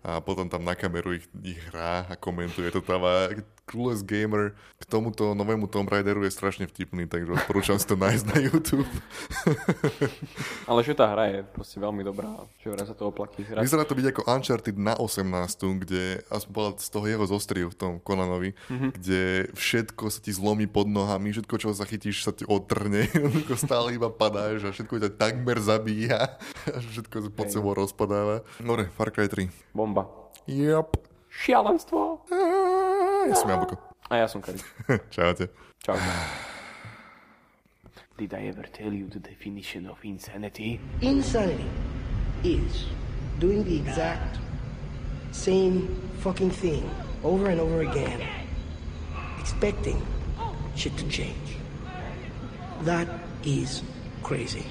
a 0.04 0.20
potom 0.20 0.52
tam 0.52 0.68
na 0.68 0.76
kameru 0.76 1.16
ich, 1.16 1.24
ich 1.40 1.56
hrá 1.72 2.04
a 2.12 2.14
komentuje 2.16 2.68
to 2.68 2.84
tam 2.84 3.08
a 3.08 3.32
Clueless 3.68 4.00
Gamer 4.00 4.56
k 4.80 4.84
tomuto 4.88 5.36
novému 5.36 5.68
Tomb 5.68 5.92
Raideru 5.92 6.24
je 6.24 6.32
strašne 6.32 6.64
vtipný, 6.64 7.04
takže 7.04 7.36
odporúčam 7.36 7.76
si 7.76 7.84
to 7.84 8.00
nájsť 8.00 8.24
na 8.32 8.38
YouTube. 8.40 8.88
Ale 10.70 10.80
že 10.80 10.96
tá 10.96 11.12
hra 11.12 11.24
je 11.28 11.38
proste 11.44 11.76
veľmi 11.76 12.00
dobrá, 12.00 12.48
že 12.64 12.72
vraj 12.72 12.88
sa 12.88 12.96
to 12.96 13.12
oplatí 13.12 13.44
hrať. 13.44 13.60
Vyzerá 13.60 13.84
to 13.84 13.92
byť 13.92 14.06
ako 14.16 14.22
Uncharted 14.24 14.76
na 14.80 14.96
18, 14.96 15.84
kde 15.84 16.24
aspoň 16.32 16.52
bola 16.56 16.70
z 16.80 16.88
toho 16.88 17.04
jeho 17.04 17.24
zostriu 17.28 17.68
v 17.68 17.76
tom 17.76 17.92
Conanovi, 18.00 18.56
mm-hmm. 18.56 18.90
kde 18.96 19.22
všetko 19.52 20.08
sa 20.08 20.20
ti 20.24 20.32
zlomí 20.32 20.64
pod 20.64 20.88
nohami, 20.88 21.36
všetko, 21.36 21.54
čo 21.60 21.76
zachytíš, 21.76 22.24
sa 22.24 22.32
ti 22.32 22.48
jednoducho 22.48 23.54
stále 23.66 23.92
iba 23.92 24.08
padáš 24.08 24.64
a 24.64 24.70
všetko 24.72 24.94
ťa 25.04 25.10
takmer 25.18 25.60
zabíja 25.60 26.38
a 26.74 26.78
všetko 26.80 27.28
sa 27.28 27.30
pod 27.34 27.48
sebou 27.52 27.76
rozpadáva. 27.76 28.46
Dobre, 28.62 28.88
Far 28.94 29.12
Cry 29.12 29.28
3. 29.28 29.74
Bomba. 29.76 30.08
Yep. 30.48 30.96
Šialenstvo. 31.28 32.24
Ja 33.26 33.34
som 33.34 33.50
Jablko. 33.50 33.76
A 34.08 34.16
ja 34.16 34.28
som 34.28 34.42
Kari. 34.42 34.58
Čaute. 35.10 35.48
Čau. 35.84 35.96
Did 38.18 38.32
I 38.32 38.48
ever 38.48 38.64
tell 38.72 38.92
you 38.92 39.08
the 39.08 39.18
definition 39.18 39.86
of 39.86 40.04
insanity? 40.04 40.80
Insanity 41.00 41.70
is 42.44 42.86
doing 43.38 43.64
the 43.64 43.76
exact 43.76 44.38
same 45.30 45.88
fucking 46.20 46.50
thing 46.50 46.90
over 47.22 47.50
and 47.50 47.60
over 47.60 47.80
again, 47.80 48.20
expecting 49.38 50.02
shit 50.74 50.96
to 50.96 51.08
change. 51.08 51.58
That 52.82 53.08
is 53.44 53.82
crazy. 54.22 54.64